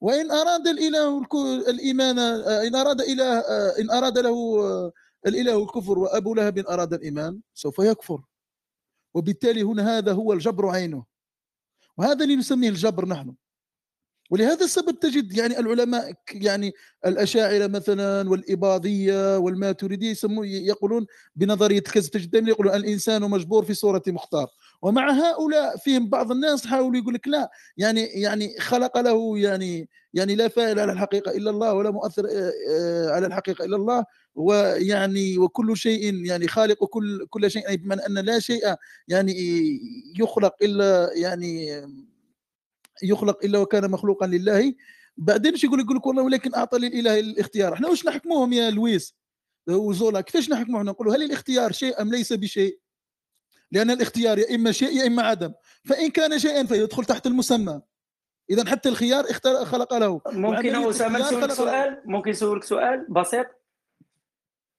[0.00, 1.26] وإن أراد الإله
[1.68, 3.38] الإيمان إن أراد إله
[3.80, 4.92] إن أراد له
[5.26, 8.22] الإله الكفر وأبو لهب أراد الإيمان سوف يكفر.
[9.14, 11.04] وبالتالي هنا هذا هو الجبر عينه.
[11.96, 13.34] وهذا اللي نسميه الجبر نحن.
[14.30, 16.72] ولهذا السبب تجد يعني العلماء يعني
[17.06, 21.06] الأشاعرة مثلا والإباضية والماتريدية يسمون يقولون
[21.36, 24.46] بنظرية الكذب تجد يقولون الإنسان مجبور في صورة مختار.
[24.82, 30.34] ومع هؤلاء فيهم بعض الناس حاولوا يقول لك لا يعني يعني خلق له يعني يعني
[30.34, 34.04] لا فاعل على الحقيقة إلا الله ولا مؤثر آه، آه، على الحقيقة إلا الله.
[34.34, 38.74] ويعني وكل شيء يعني خالق كل كل شيء بمعنى أن لا شيء
[39.08, 39.34] يعني
[40.18, 41.82] يخلق إلا يعني
[43.02, 44.74] يخلق إلا وكان مخلوقا لله.
[45.16, 47.72] بعدين إيش يقول يقول لك والله ولكن أعطى للاله الاختيار.
[47.72, 49.16] إحنا وش نحكموهم يا لويس؟
[49.68, 52.78] وزولا كيفاش نحكموهم نقولوا هل الاختيار شيء أم ليس بشيء؟
[53.72, 55.52] لأن الاختيار يا إما شيء يا إما عدم.
[55.84, 57.80] فإن كان شيئا فيدخل تحت المسمى.
[58.50, 60.20] اذا حتى الخيار اختار خلق له.
[60.26, 63.46] ممكن أسامة نسولك سؤال؟ ممكن نسولك سؤال بسيط؟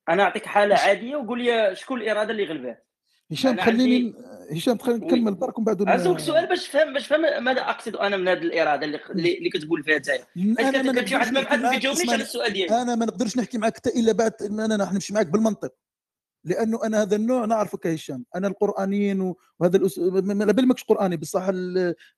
[0.10, 2.85] أنا أعطيك حالة عادية وقول لي شكون الإرادة اللي غلبات
[3.32, 4.14] هشام خليني
[4.52, 8.18] هشام خليني نكمل برك ومن بعد اسالك سؤال باش تفهم باش تفهم ماذا أقصد أنا
[8.18, 10.10] من هذه الإرادة اللي, اللي كتقول فيها أنت
[10.60, 12.82] أنا ما واحد يجاوبنيش على السؤال ديالي.
[12.82, 15.74] أنا ما نقدرش نحكي معك حتى إلا بعد أنا راح نمشي معك بالمنطق.
[16.44, 21.42] لأنه أنا هذا النوع نعرفه كهشام أنا القرآنيين وهذا الاسلوب ما بالمكش قرآني بصح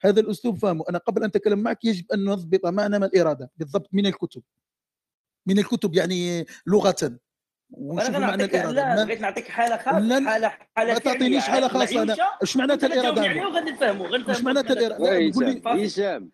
[0.02, 3.52] هذا الأسلوب فاهمه أنا قبل أن أتكلم معك يجب أن نضبط معنى ما الإرادة.
[3.58, 4.42] بالضبط من الكتب.
[5.46, 7.20] من الكتب يعني لغة.
[7.72, 8.72] ونشوف معنى الإرادة.
[8.72, 12.16] لا بغيت نعطيك حالة خاصة حاله حالة ما تعطينيش حالة خاصة أنا.
[12.42, 14.96] إيش معناتها الإرادة؟ يعني وغادي نفهموا غير إيش معناتها الإرادة؟
[15.36, 15.86] قول لي.
[15.86, 16.30] هشام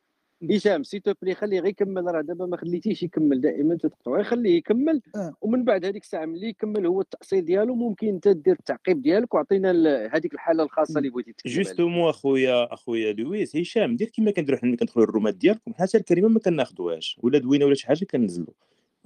[0.52, 4.26] هشام s'il te plaît خليه غير يكمل راه دابا ما خليتيش يكمل دائما تقطعوا غير
[4.26, 5.34] خليه يكمل آه.
[5.42, 9.72] ومن بعد هذيك الساعة ملي يكمل هو التأصيل ديالو ممكن أنت دير التعقيب ديالك وعطينا
[10.14, 11.54] هذيك الحالة الخاصة اللي بغيتي تكمل.
[11.54, 16.28] justement اخويا أخويا لويس هشام دير كما كنديروا حنا ملي كندخلوا الرومات ديالكم حتى الكلمة
[16.28, 18.54] ما كناخذوهاش ولا دوينة ولا شي حاجة كنزلوا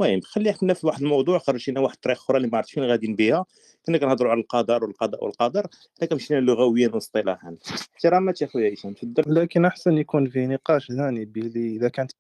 [0.02, 3.16] المهم خلي حنا في واحد الموضوع خرجينا واحد الطريق أخرى اللي ما عرفتش فين غاديين
[3.16, 3.45] بها
[3.86, 5.68] كنا كنهضروا على القدر والقضاء والقدر
[6.00, 7.58] حنا كمشينا لغويا واصطلاحا
[7.93, 9.24] احترامات يا خويا هشام تفضل.
[9.28, 12.12] لكن أحسن يكون فيه نقاش ثاني بلي إذا كانت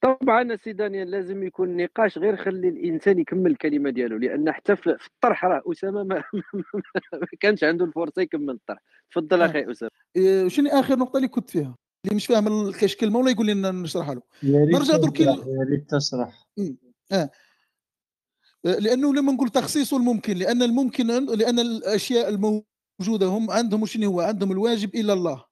[0.00, 4.96] طبعا سي دانيال لازم يكون نقاش غير خلي الإنسان يكمل الكلمة ديالو لأن حتى في
[5.06, 6.24] الطرح راه أسامة ما,
[7.12, 8.78] ما كانش عنده الفرصة يكمل الطرح.
[9.10, 9.90] تفضل أخي أسامة.
[10.16, 11.74] إيه، شنو آخر نقطة اللي كنت فيها؟
[12.04, 14.22] اللي مش فاهم كاش كلمة ولا يقول لنا نشرحها له.
[14.42, 15.36] نرجع درك يا
[15.70, 16.48] ريت تشرح.
[17.12, 17.30] آه.
[18.64, 24.52] لأنه لما نقول تخصيص الممكن لأن الممكن لأن الأشياء الموجودة هم عندهم شنو هو؟ عندهم
[24.52, 25.44] الواجب الا الله.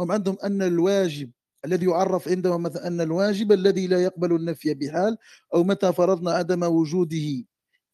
[0.00, 1.30] هم عندهم أن الواجب
[1.64, 5.18] الذي يعرف عندهم مثلا أن الواجب الذي لا يقبل النفي بحال
[5.54, 7.44] أو متى فرضنا عدم وجوده.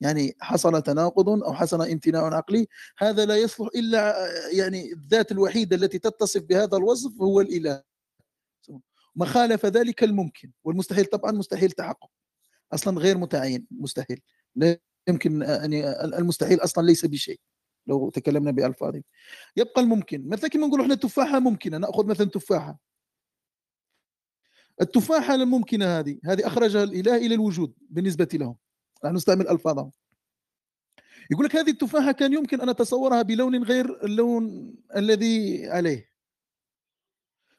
[0.00, 2.66] يعني حصل تناقض أو حصل امتناع عقلي
[2.98, 4.14] هذا لا يصلح إلا
[4.52, 7.82] يعني الذات الوحيدة التي تتصف بهذا الوصف هو الإله.
[9.16, 12.10] ما خالف ذلك الممكن والمستحيل طبعا مستحيل تحقق.
[12.72, 14.20] أصلا غير متعين مستحيل.
[14.56, 14.78] لا
[15.08, 17.40] يمكن يعني المستحيل أصلا ليس بشيء
[17.86, 18.96] لو تكلمنا بالفاظ
[19.56, 20.28] يبقى الممكن.
[20.28, 22.78] مثلا كما نقول إحنا تفاحه ممكنة نأخذ مثلا تفاحة.
[24.80, 28.56] التفاحة الممكنة هذه هذه أخرجها الإله إلى الوجود بالنسبة لهم.
[29.04, 29.90] نحن نستعمل الفاظهم
[31.30, 36.10] يقول لك هذه التفاحة كان يمكن أن أتصورها بلون غير اللون الذي عليه.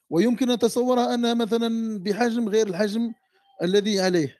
[0.09, 3.13] ويمكن أن أتصورها انها مثلا بحجم غير الحجم
[3.61, 4.37] الذي عليه.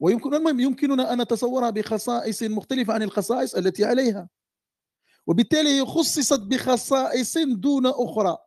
[0.00, 4.28] ويمكن المهم يمكننا أن نتصورها بخصائص مختلفة عن الخصائص التي عليها.
[5.26, 8.38] وبالتالي خصصت بخصائص دون أخرى.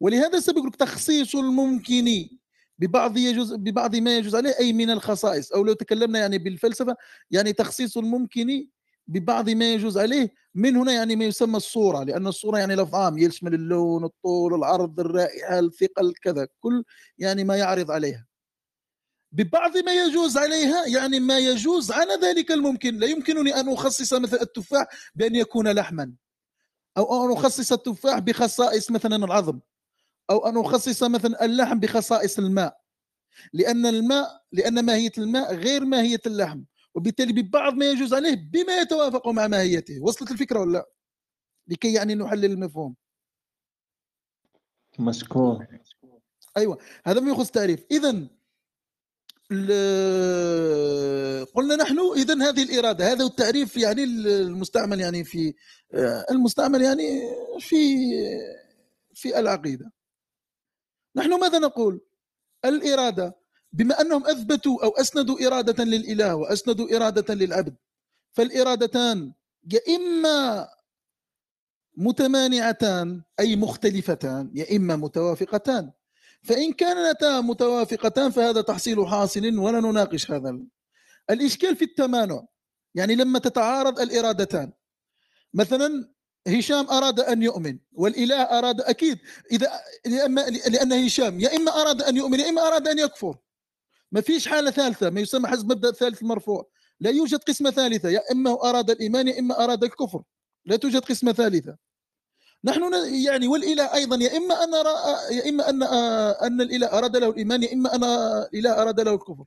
[0.00, 2.28] ولهذا سبب تخصيص الممكن
[2.82, 5.52] ببعض يجوز ببعض ما يجوز عليه أي من الخصائص.
[5.52, 6.96] أو لو تكلمنا يعني بالفلسفة
[7.30, 8.66] يعني تخصيص الممكن
[9.06, 13.18] ببعض ما يجوز عليه من هنا يعني ما يسمى الصورة لأن الصورة يعني لفظ عام
[13.18, 16.84] يشمل اللون الطول العرض الرائحة الثقل كذا كل
[17.18, 18.26] يعني ما يعرض عليها.
[19.32, 22.96] ببعض ما يجوز عليها يعني ما يجوز على ذلك الممكن.
[22.96, 26.12] لا يمكنني أن أخصص مثلا التفاح بأن يكون لحما.
[26.96, 29.60] أو أن أخصص التفاح بخصائص مثلا العظم.
[30.30, 32.82] أو أن أخصص مثلا اللحم بخصائص الماء.
[33.52, 36.62] لأن الماء لأن ماهية الماء غير ماهية اللحم
[36.94, 40.00] وبالتالي ببعض ما يجوز عليه بما يتوافق مع ماهيته.
[40.02, 40.88] وصلت الفكرة ولا لا؟
[41.68, 42.96] لكي يعني نحلل المفهوم.
[44.98, 45.66] مشكور.
[46.56, 46.78] أيوه.
[47.04, 47.84] هذا ما يخص التعريف.
[47.90, 48.28] اذا
[50.32, 53.12] ال- قلنا نحن اذا هذه الإرادة.
[53.12, 55.54] هذا التعريف يعني المستعمل يعني في
[55.94, 57.20] آه، المستعمل يعني
[57.60, 57.96] في
[59.14, 59.92] في العقيدة.
[61.16, 62.00] نحن ماذا نقول؟
[62.64, 63.36] الإرادة.
[63.72, 67.74] بما أنهم أثبتوا أو أسندوا إرادة للإله وأسندوا إرادة للعبد
[68.32, 69.32] فالإرادتان
[69.72, 70.68] يا إما
[71.96, 75.92] متمانعتان أي مختلفتان يا إما متوافقتان.
[76.42, 80.50] فإن كانتا متوافقتان فهذا تحصيل حاصل ولا نناقش هذا.
[80.50, 80.66] ال-
[81.30, 82.44] الإشكال في التمانع
[82.94, 84.72] يعني لما تتعارض الإرادتان.
[85.54, 86.11] مثلا
[86.48, 89.18] هشام أراد أن يؤمن والإله أراد أكيد
[89.52, 89.70] إذا
[90.68, 93.36] لأن, هشام يا إما أراد أن يؤمن يا إما أراد أن يكفر.
[94.12, 96.68] ما فيش حالة ثالثة ما يسمى حسب مبدأ الثالث المرفوع
[97.00, 100.22] لا يوجد قسمة ثالثة يا إما هو أراد الإيمان يا إما أراد الكفر.
[100.64, 101.76] لا توجد قسمة ثالثة.
[102.64, 102.92] نحن
[103.24, 107.62] يعني والإله أيضا يا أن رأى يا إما أن آه، أن الإله أراد له الإيمان
[107.62, 109.44] يا إما أن الإله أراد له الكفر.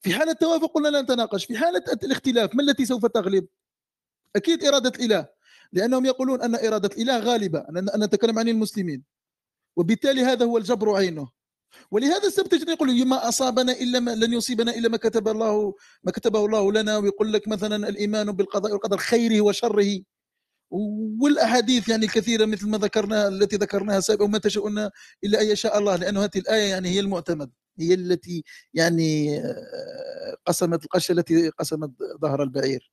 [0.00, 3.46] في حالة التوافق قلنا لا نتناقش؟ في حالة الاختلاف ما التي سوف تغلب؟
[4.36, 5.28] أكيد إرادة الإله.
[5.72, 9.04] لأنهم يقولون أن إرادة الإله غالبة أن- أن نتكلم عن المسلمين.
[9.76, 11.28] وبالتالي هذا هو الجبر عينه.
[11.90, 16.12] ولهذا السبب تجد يقول ما أصابنا إلا ما لن يصيبنا إلا ما كتب الله ما
[16.12, 16.98] كتبه الله لنا.
[16.98, 20.00] ويقول لك مثلا الإيمان بالقضاء والقدر خيره وشره.
[21.20, 24.78] والأحاديث يعني الكثيره مثل ما ذكرنا التي ذكرناها سابقا وما تشاءون
[25.24, 27.50] إلا أن يشاء الله لأنه هذه الآية يعني هي المعتمد.
[27.80, 28.44] هي التي
[28.74, 31.90] يعني آه، قسمت القشه التي قسمت
[32.22, 32.92] ظهر البعير.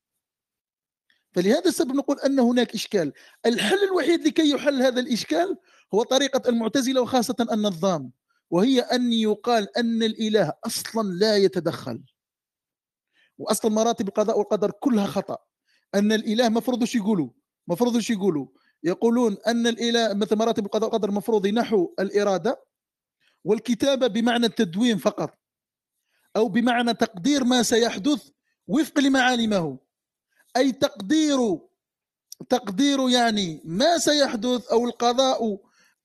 [1.37, 3.13] فلهذا السبب نقول أن هناك إشكال.
[3.45, 5.57] الحل الوحيد لكي يحل هذا الإشكال
[5.93, 8.11] هو طريقة المعتزلة وخاصة النظام
[8.49, 12.03] وهي أن يقال أن الإله أصلا لا يتدخل
[13.37, 15.37] واصلا مراتب القضاء والقدر كلها خطأ.
[15.95, 17.29] أن الإله مفروض إيش يقولوا
[17.67, 18.47] مفروض إيش يقولوا.
[18.83, 22.63] يقولون أن الإله مثل مراتب القضاء والقدر مفروض ينحوا الإرادة
[23.43, 25.39] والكتابة بمعنى التدوين فقط
[26.35, 28.29] أو بمعنى تقدير ما سيحدث
[28.67, 29.21] وفق لما
[30.57, 31.59] أي تقدير
[32.49, 35.57] تقدير يعني ما سيحدث أو القضاء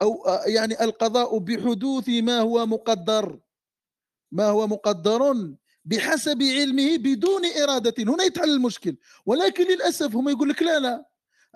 [0.03, 3.41] آه، يعني القضاء بحدوث ما هو مقدر
[4.33, 7.95] ما هو مقدر بحسب علمه بدون إرادة.
[7.99, 8.97] هنا يتحل المشكل.
[9.27, 11.05] ولكن للأسف هم يقول لك لا لا.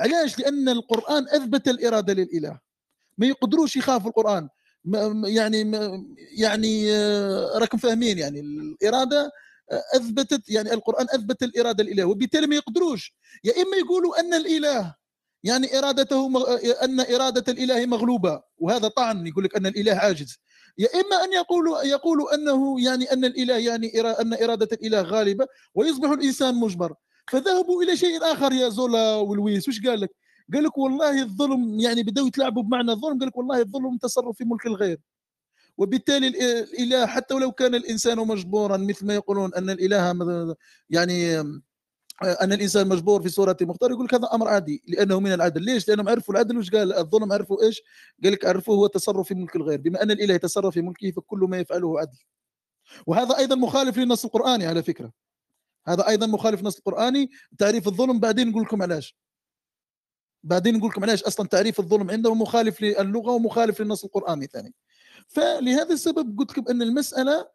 [0.00, 2.60] علاش؟ لأن القرآن أثبت الإرادة للإله.
[3.18, 4.10] ما يقدروش يخافوا
[4.84, 5.72] ما- يعني
[6.38, 9.30] يعني آه، راكم فاهمين يعني الإرادة آه،
[9.70, 13.14] أثبتت يعني القرآن أثبت الإرادة للاله وبالتالي ما يقدروش.
[13.44, 14.94] يا إما يقولوا أن الإله
[15.44, 16.56] يعني إرادته مغ...
[16.84, 20.38] أن إرادة الإله مغلوبة وهذا طعن يقول لك أن الإله عاجز.
[20.78, 25.46] يا إما أن يقولوا يقولوا أنه يعني أن الإله يعني إرا- أن إرادة الإله غالبة
[25.74, 26.94] ويصبح الإنسان مجبر.
[27.30, 30.10] فذهبوا إلى شيء آخر يا زولا ولويس وش قال لك؟
[30.54, 34.44] قال لك والله الظلم يعني بدأوا يتلاعبوا بمعنى الظلم قال لك والله الظلم تصرف في
[34.44, 34.98] ملك الغير
[35.78, 40.56] وبالتالي الإله حتى ولو كان الإنسان مجبورا مثل ما يقولون أن الإله
[40.90, 41.40] يعني
[42.22, 45.62] أن الإنسان مجبور في صورة مختار يقول لك هذا أمر عادي لأنه من العدل.
[45.62, 46.58] ليش؟ لانهم عرفوا العدل.
[46.58, 47.82] وش قال؟ الظلم عرفوا إيش؟
[48.24, 49.80] قال لك عرفوه هو التصرف في ملك الغير.
[49.80, 52.18] بما أن الإله يتصرف في ملكه فكل ما يفعله عدل.
[53.06, 55.12] وهذا أيضا مخالف للنص القرآني على فكرة.
[55.86, 57.30] هذا أيضا مخالف للنص القرآني.
[57.58, 59.16] تعريف الظلم بعدين نقول لكم علاش.
[60.42, 64.74] بعدين نقول لكم علاش أصلا تعريف الظلم عندهم مخالف للغة ومخالف للنص القرآني ثاني
[65.28, 67.48] فلهذا السبب قلت لكم أن المسألة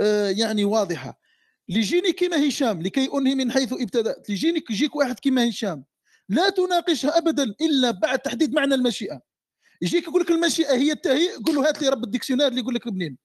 [0.00, 1.20] آه، يعني واضحة.
[1.68, 4.28] ليجيني كما هشام لكي أنهي من حيث ابتدأت.
[4.30, 5.84] ليجيني يجيك واحد كما هشام.
[6.28, 9.20] لا تناقشها ابدا إلا بعد تحديد معنى المشيئة.
[9.82, 12.74] يجيك يقول لك المشيئة هي التهيئ قول له هات لي رب ال dictionnaire اللي يقول
[12.74, 13.18] لك منين.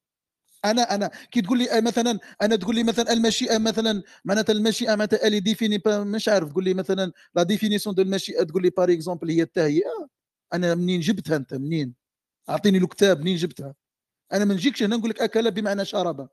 [0.65, 1.11] أنا أنا.
[1.31, 5.39] كي تقول لي آه، مثلا أنا تقول لي مثلا المشيئة مثلا معناتها المشيئة معناتها elle
[5.39, 8.91] est définie pa- مش عارف تقول لي مثلا la définition de المشيئة تقول لي par
[8.91, 10.07] exemple هي التهيئة.
[10.53, 11.93] أنا منين جبتها أنت؟ منين؟
[12.49, 13.75] أعطيني له كتاب منين جبتها؟
[14.31, 16.29] أنا ما نجيكش هنا نقول لك أكل بمعنى شرب.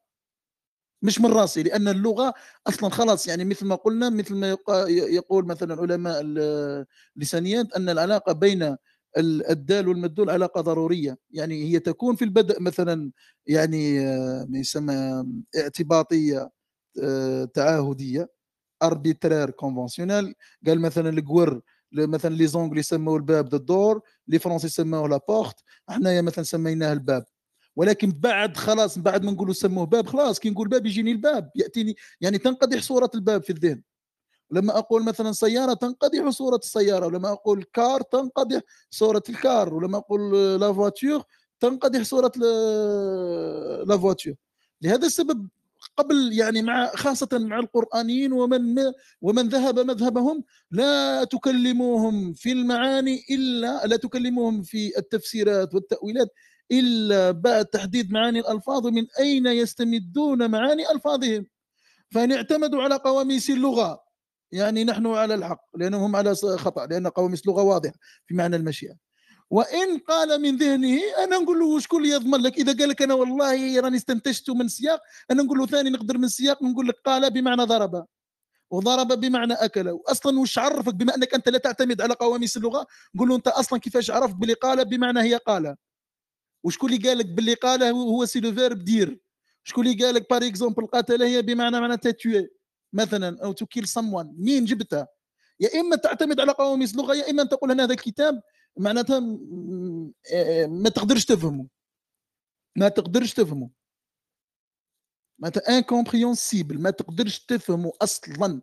[1.02, 2.34] مش من راسي لأن اللغة
[2.66, 4.56] أصلا خلاص يعني مثل ما قلنا مثل ما
[4.88, 6.86] يقول مثلا علماء ال-
[7.16, 8.62] اللسانيات أن العلاقة بين
[9.16, 11.18] ال- الدال والمدلول علاقة ضرورية.
[11.30, 13.10] يعني هي تكون في البدء مثلا
[13.46, 13.98] يعني
[14.48, 15.24] ما يسمى
[15.56, 16.50] اعتباطية
[17.02, 18.28] آه، تعاهدية
[18.82, 20.34] arbitraire conventionnel
[20.66, 21.60] قال مثلا القور
[21.92, 25.56] مثلا les Anglais سموا الباب the door les Français سموه la porte
[25.90, 27.24] أحنايا مثلا سميناه الباب.
[27.76, 31.96] ولكن بعد خلاص بعد ما نقولوا سموه باب خلاص كي نقول باب يجيني الباب يأتيني
[32.20, 33.82] يعني تنقدح صورة الباب في الذهن.
[34.50, 38.60] لما أقول مثلا سيارة تنقدح صورة السيارة ولما أقول car تنقدح
[38.90, 41.22] صورة ال car ولما أقول la voiture
[41.60, 42.32] تنقدح صورة
[43.86, 44.34] la voiture
[44.82, 45.48] لهذا السبب
[45.96, 48.92] قبل يعني مع خاصة مع القرآنيين ومن
[49.22, 56.28] ومن ذهب مذهبهم لا تكلموهم في المعاني إلا لا تكلموهم في التفسيرات والتأويلات
[56.72, 61.46] إلا بعد تحديد معاني الألفاظ ومن أين يستمدون معاني ألفاظهم؟
[62.10, 64.02] فإن اعتمدوا على قواميس اللغة
[64.52, 67.94] يعني نحن على الحق لأنهم هم على خطأ لأن قواميس اللغة واضحة
[68.26, 68.94] في معنى المشيئة.
[69.50, 73.14] وإن قال من ذهنه أنا نقول له شكون اللي يضمن لك؟ إذا قال لك أنا
[73.14, 75.00] والله راني استنتجت من سياق
[75.30, 78.04] أنا نقول له ثاني نقدر من سياق نقول لك قال بمعنى ضرب.
[78.70, 79.88] وضرب بمعنى أكل.
[79.88, 83.78] واصلا وش عرفك؟ بما أنك أنت لا تعتمد على قواميس اللغة نقول له أنت أصلا
[83.80, 85.76] كيفاش عرفت باللي قال؟ بمعنى هي قال.
[86.64, 89.20] وشكون اللي قال لك باللي قال هو c'est le verbe dire؟
[89.64, 92.50] شكون اللي قال لك par exemple قاتل هي بمعنى معناتها tuer
[92.92, 95.08] مثلا أو تو كيل سم مين جبتها؟
[95.60, 98.42] يا إما تعتمد على قواميس اللغة يا إما تقول ان هذا الكتاب
[98.76, 99.20] معناتها
[100.66, 101.66] ما تقدرش تفهمه.
[102.76, 103.70] ما تقدرش تفهمه.
[105.38, 108.62] معناتها incompréhensible ما تقدرش تفهمه أصلا.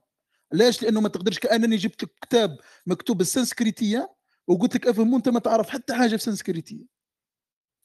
[0.54, 1.40] علاش لأنه ما تقدرش.
[1.40, 4.16] كأنني جبت كتاب مكتوب بالسنسكريتية
[4.48, 6.97] وقلت لك أفهمه أنت ما تعرف حتى حاجة في السنسكريتيه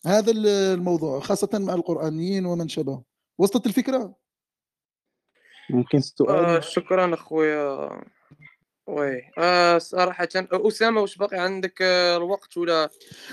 [0.07, 3.03] هذا الموضوع خاصة مع القرآنيين ومن شابه
[3.39, 4.15] وصلت الفكرة؟
[5.71, 7.91] ممكن سؤال؟ آه شكرا أخويا.
[8.87, 9.23] oui.
[9.39, 12.91] آه صراحة أسامة واش باقي عندك آه الوقت ولا؟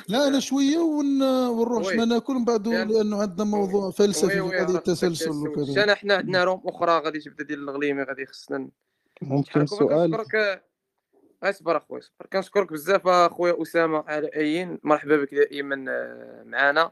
[0.08, 1.22] لا أنا شوية ون...
[1.48, 1.88] ونروح.
[1.88, 1.98] oui.
[1.98, 5.94] ما ناكل من بعد يعني- لأنه عندنا موضوع فلسفي في قضية التسلسل وكذا.
[5.94, 8.70] إحنا عندنا room أخرى غادي تبدا ديال الغليمي غادي خصنا
[9.22, 10.64] ممكن سؤال؟ كنشكرك
[11.44, 12.26] أصبر اخويا أصبر.
[12.34, 14.80] كنشكرك بزاف أخويا أسامة على أيين.
[14.84, 16.92] مرحبا بك دائما آه، معنا.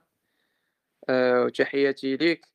[1.09, 2.45] آه، وتحياتي ليك.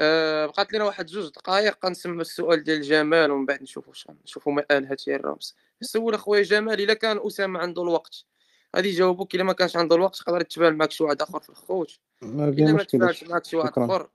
[0.00, 1.86] آه، بقات لنا واحد جوج دقائق.
[1.86, 3.92] غنسمع السؤال ديال جمال ومن بعد نشوفوا
[4.24, 8.24] نشوفوا ما الهت هي الرمز سول أخويا جمال إلا كان أسامة عنده الوقت.
[8.76, 11.98] غادي يجاوبوك إلا ما كانش عنده الوقت يقدر يتبان معك شي واحد آخر في الخوت.
[12.22, 14.08] ما إلا ما تفاهمش معك شي واحد آخر.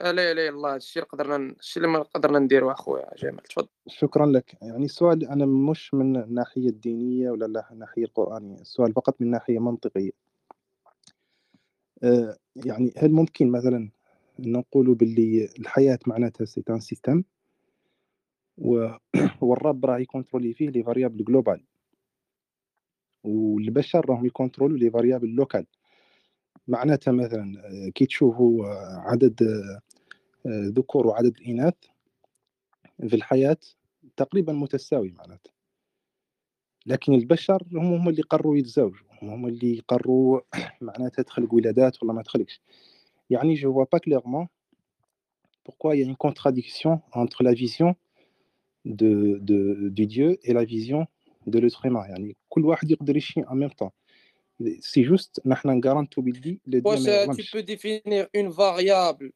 [0.00, 3.68] لا لا الله هادشي اللي قدرنا الشيء اللي ما قدرنا نديرو أخويا جمال تفضل.
[3.86, 4.56] شكرا لك.
[4.62, 9.58] يعني السؤال أنا مش من الناحية الدينية ولا لا- الناحية القرآنية السؤال فقط من ناحية
[9.58, 10.10] منطقية.
[12.02, 13.90] آه، يعني هل ممكن مثلا
[14.38, 17.22] نقول باللي الحياة معناتها c'est un système
[19.40, 21.64] والرب راه يكونترولي فيه les variables globales
[23.24, 25.66] والبشر راهم يكونترولوا les variables locales
[26.68, 29.42] معناتها مثلا آه، كي تشوفوا آه، عدد
[30.46, 31.74] آه، ذكور وعدد الإناث
[33.08, 33.56] في الحياة
[34.16, 35.52] تقريبا متساوي معناتها.
[36.86, 40.40] لكن البشر هم هم اللي قرروا يتزوجوا هم هم اللي قرروا
[40.80, 42.60] معناتها تخلق ولادات ولا ما تخلقش.
[43.30, 44.46] يعني je vois pas clairement
[45.64, 47.94] pourquoi il y a vision
[48.84, 51.06] de, de, du Dieu et la vision
[51.46, 52.04] de l'être humain.
[52.08, 53.92] يعني كل واحد يقدر يشي en même temps.
[54.80, 59.32] C'est juste نحن le Dieu واش tu peux définir une variable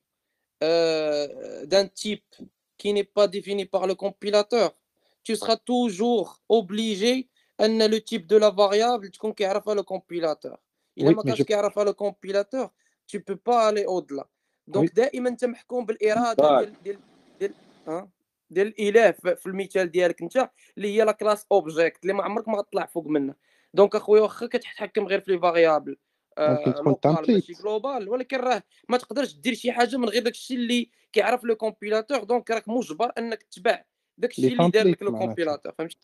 [0.62, 2.35] euh, d'un type
[2.79, 4.74] qui n'est pas défini par le compilateur
[5.22, 7.29] tu seras toujours obligé
[7.61, 10.57] ان le type de la variable تكون كيعرفها le compilateur
[10.99, 12.70] الا ما كانش كيعرفها le compilateur
[13.07, 14.24] tu peux pas aller au-delà
[14.68, 14.94] donc.
[14.95, 16.74] دائما انت محكوم بالاراده طيب.
[16.83, 16.99] ديال ديال
[17.41, 17.55] ديال
[17.89, 18.09] ها
[18.51, 22.59] ديال الاله في المثال ديالك انت اللي هي la classe Object اللي ما عمرك ما
[22.59, 23.35] غتطلع فوق منها
[23.76, 25.97] donc أخويا واخا كتحكم غير في les variables
[26.39, 27.61] ممكن تكون template.
[27.61, 31.57] globales ولكن راه ما تقدرش دير شي حاجة من غير داك الشيء اللي كيعرف le
[31.57, 33.85] compilateur donc راك مجبر إنك تتبع
[34.18, 35.18] داك الشيء اللي دار لك le.
[35.18, 35.97] compilateur فهمتي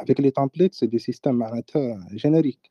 [0.00, 2.70] avec les templates c'est des systèmes معناتها génériques